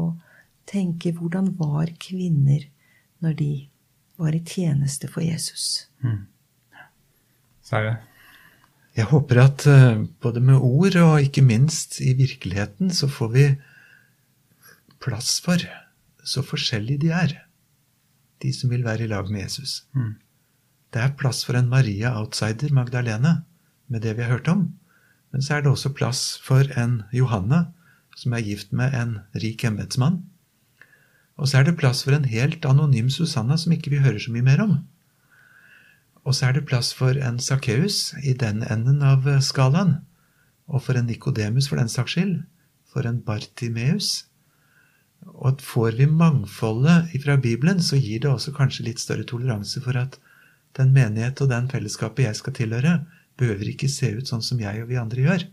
tenke 0.68 1.12
hvordan 1.12 1.52
var 1.58 1.92
kvinner 2.00 2.64
når 3.24 3.36
de 3.40 3.52
var 4.20 4.36
i 4.36 4.40
tjeneste 4.40 5.10
for 5.10 5.24
Jesus. 5.24 5.90
Mm. 6.04 6.24
Sverre? 7.64 7.98
Jeg 8.94 9.10
håper 9.10 9.40
at 9.42 9.64
eh, 9.66 10.04
både 10.22 10.42
med 10.44 10.62
ord 10.62 10.96
og 11.02 11.22
ikke 11.22 11.42
minst 11.42 11.98
i 12.00 12.12
virkeligheten 12.14 12.92
så 12.94 13.08
får 13.10 13.32
vi 13.34 13.46
plass 15.02 15.40
for 15.44 15.64
så 16.24 16.44
forskjellige 16.46 17.02
de 17.02 17.10
er, 17.12 17.34
de 18.42 18.52
som 18.54 18.70
vil 18.70 18.84
være 18.86 19.04
i 19.04 19.10
lag 19.10 19.28
med 19.30 19.44
Jesus. 19.44 19.82
Mm. 19.92 20.14
Det 20.94 21.02
er 21.02 21.16
plass 21.18 21.42
for 21.44 21.58
en 21.58 21.68
Maria 21.68 22.14
outsider 22.20 22.72
Magdalene, 22.72 23.42
med 23.88 24.00
det 24.06 24.14
vi 24.16 24.22
har 24.22 24.38
hørt 24.38 24.48
om. 24.48 24.68
Men 25.34 25.42
så 25.42 25.56
er 25.56 25.64
det 25.64 25.72
også 25.74 25.90
plass 25.92 26.38
for 26.40 26.62
en 26.78 27.02
Johanne, 27.12 27.66
som 28.16 28.32
er 28.32 28.46
gift 28.46 28.72
med 28.72 28.94
en 28.94 29.18
rik 29.42 29.64
embetsmann. 29.66 30.22
Og 31.34 31.50
så 31.50 31.58
er 31.58 31.66
det 31.66 31.76
plass 31.80 32.04
for 32.06 32.14
en 32.14 32.28
helt 32.30 32.64
anonym 32.64 33.10
Susanna, 33.10 33.58
som 33.58 33.74
ikke 33.74 33.90
vi 33.90 34.04
hører 34.04 34.22
så 34.22 34.30
mye 34.32 34.46
mer 34.46 34.62
om. 34.62 34.76
Og 36.24 36.36
så 36.36 36.48
er 36.48 36.56
det 36.56 36.66
plass 36.68 36.92
for 36.96 37.16
en 37.20 37.38
Sakkeus 37.42 38.14
i 38.24 38.32
den 38.40 38.62
enden 38.64 39.02
av 39.04 39.26
skalaen. 39.44 39.98
Og 40.66 40.80
for 40.86 40.96
en 40.96 41.08
Nikodemus, 41.08 41.68
for 41.68 41.80
den 41.80 41.90
saks 41.92 42.16
skyld. 42.16 42.38
For 42.88 43.04
en 43.08 43.20
Bartimeus. 43.24 44.24
Og 45.24 45.60
får 45.64 45.98
vi 46.00 46.06
mangfoldet 46.08 47.12
fra 47.24 47.36
Bibelen, 47.40 47.80
så 47.80 47.96
gir 48.00 48.22
det 48.24 48.30
også 48.30 48.54
kanskje 48.56 48.88
litt 48.88 49.02
større 49.02 49.24
toleranse 49.28 49.80
for 49.84 49.96
at 50.00 50.18
den 50.76 50.92
menighet 50.96 51.40
og 51.44 51.50
den 51.52 51.68
fellesskapet 51.70 52.26
jeg 52.26 52.40
skal 52.40 52.56
tilhøre, 52.56 52.94
behøver 53.38 53.70
ikke 53.70 53.90
se 53.90 54.10
ut 54.16 54.30
sånn 54.30 54.44
som 54.44 54.60
jeg 54.62 54.82
og 54.82 54.90
vi 54.90 54.98
andre 55.00 55.26
gjør. 55.26 55.44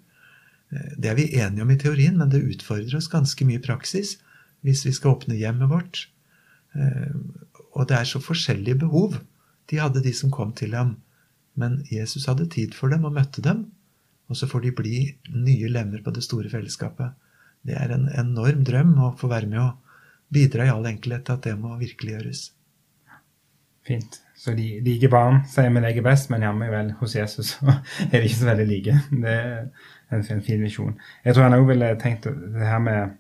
Det 0.72 1.12
er 1.12 1.18
vi 1.18 1.32
enige 1.36 1.66
om 1.66 1.72
i 1.74 1.80
teorien, 1.80 2.18
men 2.18 2.32
det 2.32 2.44
utfordrer 2.46 2.98
oss 3.00 3.10
ganske 3.12 3.46
mye 3.48 3.60
i 3.60 3.64
praksis 3.64 4.16
hvis 4.66 4.86
vi 4.86 4.94
skal 4.96 5.16
åpne 5.16 5.40
hjemmet 5.40 5.72
vårt. 5.72 6.06
Og 7.74 7.88
det 7.90 7.98
er 7.98 8.08
så 8.08 8.22
forskjellige 8.24 8.84
behov 8.86 9.18
de 9.72 9.80
hadde, 9.80 10.04
de 10.04 10.14
som 10.16 10.32
kom 10.34 10.52
til 10.58 10.76
ham. 10.78 10.98
Men 11.60 11.82
Jesus 11.92 12.28
hadde 12.30 12.50
tid 12.52 12.76
for 12.78 12.92
dem 12.92 13.08
og 13.08 13.16
møtte 13.16 13.44
dem. 13.46 13.66
Og 14.32 14.40
så 14.40 14.48
får 14.48 14.66
de 14.66 14.76
bli 14.76 14.96
nye 15.34 15.70
lemmer 15.72 16.04
på 16.04 16.14
det 16.16 16.24
store 16.24 16.52
fellesskapet. 16.52 17.16
Det 17.68 17.76
er 17.78 17.94
en 17.94 18.08
enorm 18.18 18.64
drøm 18.68 18.96
å 19.04 19.14
få 19.20 19.30
være 19.32 19.50
med 19.52 19.62
og 19.64 20.00
bidra 20.32 20.66
i 20.66 20.74
all 20.74 20.88
enkelhet 20.88 21.28
til 21.28 21.38
at 21.38 21.48
det 21.48 21.58
må 21.60 21.76
virkeliggjøres. 21.82 22.46
Fint. 23.88 24.22
Så 24.38 24.54
de 24.58 24.80
like 24.86 25.10
barn 25.12 25.42
sier 25.50 25.70
vi 25.74 25.82
leker 25.84 26.06
best, 26.06 26.30
men 26.34 26.46
jammen 26.46 26.72
vel 26.72 26.94
hos 27.02 27.16
Jesus 27.18 27.56
så 27.58 27.76
er 28.08 28.16
de 28.16 28.28
ikke 28.28 28.40
så 28.40 28.50
veldig 28.52 28.68
like. 28.70 28.96
Det 29.12 29.34
er 29.36 29.58
en, 30.16 30.24
en 30.24 30.46
fin 30.46 30.64
visjon. 30.64 30.96
Jeg 31.26 31.36
tror 31.36 31.48
han 31.48 31.58
òg 31.60 31.68
ville 31.70 31.92
tenkt 32.02 32.30
det 32.30 32.66
her 32.66 32.82
med 32.82 33.18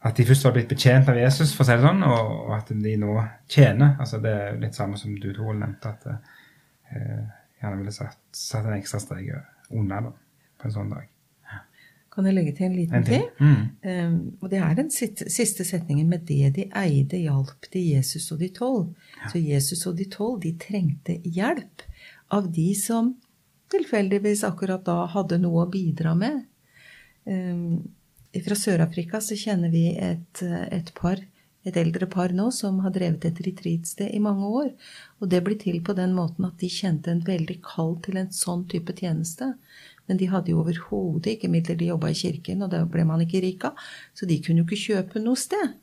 at 0.00 0.16
de 0.16 0.24
først 0.24 0.46
var 0.46 0.54
blitt 0.56 0.70
betjent 0.70 1.08
av 1.12 1.18
Jesus, 1.18 1.52
for 1.52 1.64
å 1.64 1.68
si 1.68 1.76
det 1.76 1.84
sånn, 1.84 2.02
og, 2.08 2.32
og 2.46 2.54
at 2.56 2.72
de 2.72 2.96
nå 3.00 3.14
tjener. 3.52 3.98
altså 4.00 4.20
Det 4.22 4.32
er 4.32 4.58
litt 4.62 4.78
samme 4.78 4.96
som 5.00 5.12
du 5.12 5.28
Tor 5.36 5.52
nevnte, 5.52 5.92
at 5.92 6.06
eh, 6.10 7.22
gjerne 7.60 7.80
ville 7.82 7.92
satt, 7.92 8.20
satt 8.32 8.68
en 8.68 8.78
ekstra 8.78 9.02
strek 9.02 9.32
under 9.76 10.08
da, 10.08 10.12
på 10.56 10.68
en 10.68 10.76
sånn 10.78 10.94
dag. 10.94 11.08
Kan 12.10 12.26
jeg 12.26 12.34
legge 12.34 12.56
til 12.58 12.66
en 12.66 12.74
liten 12.74 12.96
En 12.98 13.04
ting? 13.06 13.26
Mm. 13.38 13.66
Um, 13.86 14.14
og 14.42 14.50
det 14.50 14.58
er 14.58 14.72
den 14.74 14.88
siste, 14.90 15.64
setningen 15.64 16.08
med 16.10 16.24
det 16.26 16.50
de 16.56 16.64
eide, 16.74 17.20
hjalp 17.22 17.68
de 17.72 17.84
Jesus 17.92 18.32
og 18.34 18.40
de 18.40 18.48
tolv. 18.56 18.88
Så 19.30 19.38
Jesus 19.38 19.86
og 19.86 20.00
de 20.00 20.08
tolv, 20.10 20.40
de 20.42 20.56
trengte 20.58 21.20
hjelp 21.22 21.84
av 22.34 22.50
de 22.50 22.72
som 22.74 23.14
tilfeldigvis 23.70 24.42
akkurat 24.48 24.82
da 24.86 25.04
hadde 25.12 25.38
noe 25.38 25.68
å 25.68 25.70
bidra 25.70 26.16
med. 26.18 26.42
Um, 27.30 27.84
fra 28.38 28.54
Sør-Afrika 28.54 29.18
så 29.24 29.34
kjenner 29.38 29.72
vi 29.72 29.88
et, 29.98 30.42
et 30.42 30.90
par, 30.94 31.18
et 31.66 31.76
eldre 31.76 32.06
par 32.10 32.30
nå, 32.36 32.46
som 32.54 32.78
har 32.84 32.94
drevet 32.94 33.26
et 33.26 33.40
retreatsted 33.46 34.14
i 34.14 34.22
mange 34.22 34.46
år. 34.46 34.70
Og 35.18 35.32
det 35.32 35.42
ble 35.46 35.56
til 35.58 35.80
på 35.82 35.96
den 35.98 36.14
måten 36.14 36.46
at 36.46 36.60
de 36.62 36.70
kjente 36.70 37.10
en 37.10 37.24
veldig 37.26 37.58
kall 37.66 37.96
til 38.04 38.20
en 38.22 38.30
sånn 38.34 38.66
type 38.70 38.94
tjeneste. 38.96 39.52
Men 40.06 40.20
de 40.20 40.30
hadde 40.30 40.54
jo 40.54 40.62
overhodet 40.62 41.36
ikke 41.36 41.50
midler. 41.50 41.78
De 41.78 41.90
jobba 41.90 42.10
i 42.10 42.18
kirken, 42.18 42.62
og 42.62 42.70
det 42.72 42.84
ble 42.90 43.06
man 43.06 43.22
ikke 43.26 43.42
rik 43.42 43.66
av. 43.68 43.82
Så 44.14 44.30
de 44.30 44.38
kunne 44.42 44.62
jo 44.62 44.68
ikke 44.68 44.84
kjøpe 44.86 45.22
noe 45.22 45.38
sted. 45.38 45.74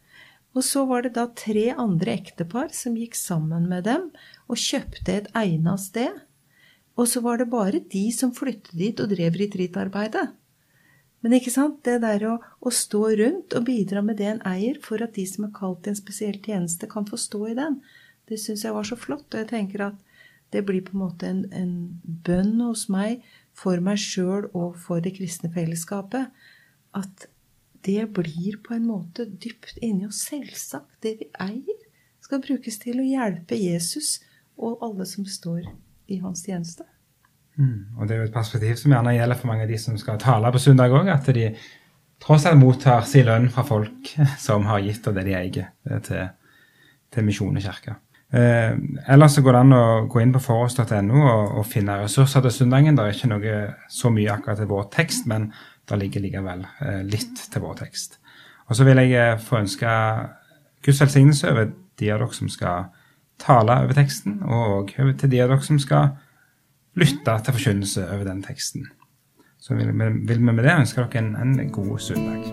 Og 0.56 0.64
så 0.66 0.88
var 0.90 1.04
det 1.06 1.14
da 1.20 1.28
tre 1.38 1.68
andre 1.76 2.16
ektepar 2.18 2.72
som 2.74 2.96
gikk 2.98 3.16
sammen 3.20 3.68
med 3.70 3.86
dem 3.86 4.08
og 4.48 4.58
kjøpte 4.58 5.20
et 5.20 5.30
egna 5.38 5.76
sted. 5.78 6.24
Og 6.98 7.06
så 7.12 7.22
var 7.22 7.38
det 7.38 7.52
bare 7.52 7.84
de 7.92 8.08
som 8.16 8.34
flyttet 8.34 8.74
dit 8.80 9.04
og 9.04 9.12
drev 9.12 9.38
retreatarbeidet. 9.38 10.30
Men 11.26 11.34
ikke 11.34 11.54
sant, 11.54 11.80
det 11.86 12.00
der 12.04 12.24
å, 12.30 12.34
å, 12.62 12.72
stå 12.74 13.02
rundt 13.20 13.56
og 13.58 13.66
bidra 13.68 14.04
med 14.06 14.20
det 14.20 14.28
en 14.30 14.44
eier, 14.48 14.78
for 14.84 15.02
at 15.02 15.16
de 15.18 15.26
som 15.30 15.48
er 15.48 15.56
kalt 15.56 15.82
til 15.84 15.96
en 15.96 16.00
spesiell 16.00 16.38
tjeneste, 16.44 16.90
kan 16.90 17.08
få 17.10 17.18
stå 17.20 17.42
i 17.50 17.56
den, 17.58 17.80
det 18.30 18.38
syns 18.42 18.66
jeg 18.66 18.76
var 18.76 18.86
så 18.88 18.98
flott. 19.00 19.26
Og 19.32 19.42
jeg 19.42 19.50
tenker 19.50 19.88
at 19.88 20.04
det 20.54 20.64
blir 20.68 20.84
på 20.86 20.94
en 20.96 21.04
måte 21.04 21.30
en, 21.30 21.42
en 21.52 21.74
bønn 22.04 22.62
hos 22.62 22.86
meg 22.94 23.26
for 23.58 23.82
meg 23.84 24.00
sjøl 24.00 24.48
og 24.54 24.78
for 24.84 25.04
det 25.04 25.16
kristne 25.18 25.50
fellesskapet. 25.56 26.30
At 26.96 27.28
det 27.88 28.06
blir 28.16 28.60
på 28.64 28.76
en 28.78 28.88
måte 28.88 29.26
dypt 29.26 29.80
inni 29.82 30.08
oss 30.08 30.22
selvsagt. 30.28 31.00
Det 31.04 31.18
vi 31.22 31.32
eier, 31.44 31.84
skal 32.24 32.44
brukes 32.44 32.80
til 32.84 33.00
å 33.00 33.08
hjelpe 33.08 33.56
Jesus 33.56 34.18
og 34.60 34.82
alle 34.84 35.06
som 35.08 35.26
står 35.28 35.64
i 36.12 36.20
hans 36.20 36.44
tjeneste. 36.44 36.84
Mm. 37.58 37.98
Og 37.98 38.08
det 38.08 38.16
er 38.16 38.22
jo 38.22 38.30
et 38.30 38.36
perspektiv 38.36 38.78
som 38.78 38.94
gjerne 38.94 39.16
gjelder 39.18 39.40
for 39.40 39.50
mange 39.50 39.66
av 39.66 39.72
de 39.72 39.78
som 39.82 39.98
skal 39.98 40.20
tale 40.22 40.52
på 40.54 40.62
søndag 40.62 40.94
òg, 40.94 41.10
at 41.10 41.30
de 41.34 41.52
tross 42.24 42.46
alt 42.50 42.60
mottar 42.62 43.06
sin 43.06 43.26
lønn 43.28 43.50
fra 43.54 43.66
folk 43.66 44.12
som 44.48 44.68
har 44.70 44.84
gitt 44.86 45.08
av 45.10 45.18
det 45.18 45.26
de 45.28 45.38
eier, 45.38 45.72
til, 46.06 46.28
til 47.14 47.26
Misjon 47.26 47.58
og 47.58 47.66
kirke. 47.66 47.98
Eh, 48.28 48.74
ellers 49.08 49.38
så 49.38 49.42
går 49.42 49.56
det 49.56 49.60
an 49.64 49.76
å 49.78 49.84
gå 50.12 50.20
inn 50.20 50.34
på 50.36 50.42
foross.no 50.44 51.22
og, 51.22 51.44
og, 51.62 51.64
finne 51.68 51.96
ressurser 52.02 52.44
til 52.44 52.52
søndagen. 52.52 52.98
Det 52.98 53.06
er 53.06 53.16
ikke 53.16 53.32
noe 53.32 53.58
så 53.92 54.12
mye 54.12 54.34
akkurat 54.34 54.60
til 54.60 54.72
vår 54.72 54.90
tekst, 54.98 55.28
men 55.32 55.50
det 55.88 56.00
ligger 56.02 56.26
likevel 56.26 56.66
eh, 56.84 57.04
litt 57.08 57.46
til 57.54 57.64
vår 57.64 57.80
tekst. 57.86 58.20
Og 58.68 58.76
så 58.76 58.88
vil 58.88 59.00
jeg 59.00 59.16
eh, 59.16 59.40
få 59.40 59.62
ønske 59.62 59.90
Guds 60.84 61.02
velsignelse 61.06 61.54
over 61.54 61.72
de 61.72 62.12
av 62.12 62.22
dere 62.22 62.36
som 62.36 62.52
skal 62.52 62.90
tale 63.40 63.80
over 63.86 63.96
teksten, 63.96 64.42
og 64.44 64.92
til 64.92 65.32
de 65.32 65.42
av 65.44 65.54
dere 65.54 65.64
som 65.64 65.80
skal 65.80 66.18
lytte 66.98 67.38
til 67.44 67.54
forkynnelse 67.58 68.06
over 68.10 68.26
den 68.28 68.44
teksten. 68.44 68.88
Så 69.60 69.76
vil 69.76 69.88
vi, 69.88 69.94
med 69.94 70.64
det 70.64 70.74
ønske 70.74 71.04
dere 71.04 71.24
en, 71.24 71.60
en 71.60 71.72
god 71.72 72.00
søndag. 72.00 72.46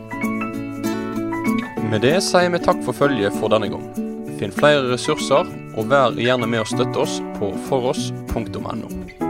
Med 1.91 2.01
det 2.03 2.17
sier 2.27 2.51
vi 2.51 2.61
takk 2.65 2.81
for 2.85 2.97
følget 2.97 3.37
for 3.41 3.53
denne 3.53 3.71
gang. 3.73 3.85
Finn 4.41 4.55
flere 4.55 4.89
ressurser, 4.91 5.49
og 5.77 5.91
vær 5.93 6.17
gjerne 6.19 6.49
med 6.51 6.65
å 6.65 6.69
støtte 6.69 7.05
oss 7.05 7.21
på 7.39 7.53
foross.no. 7.69 9.24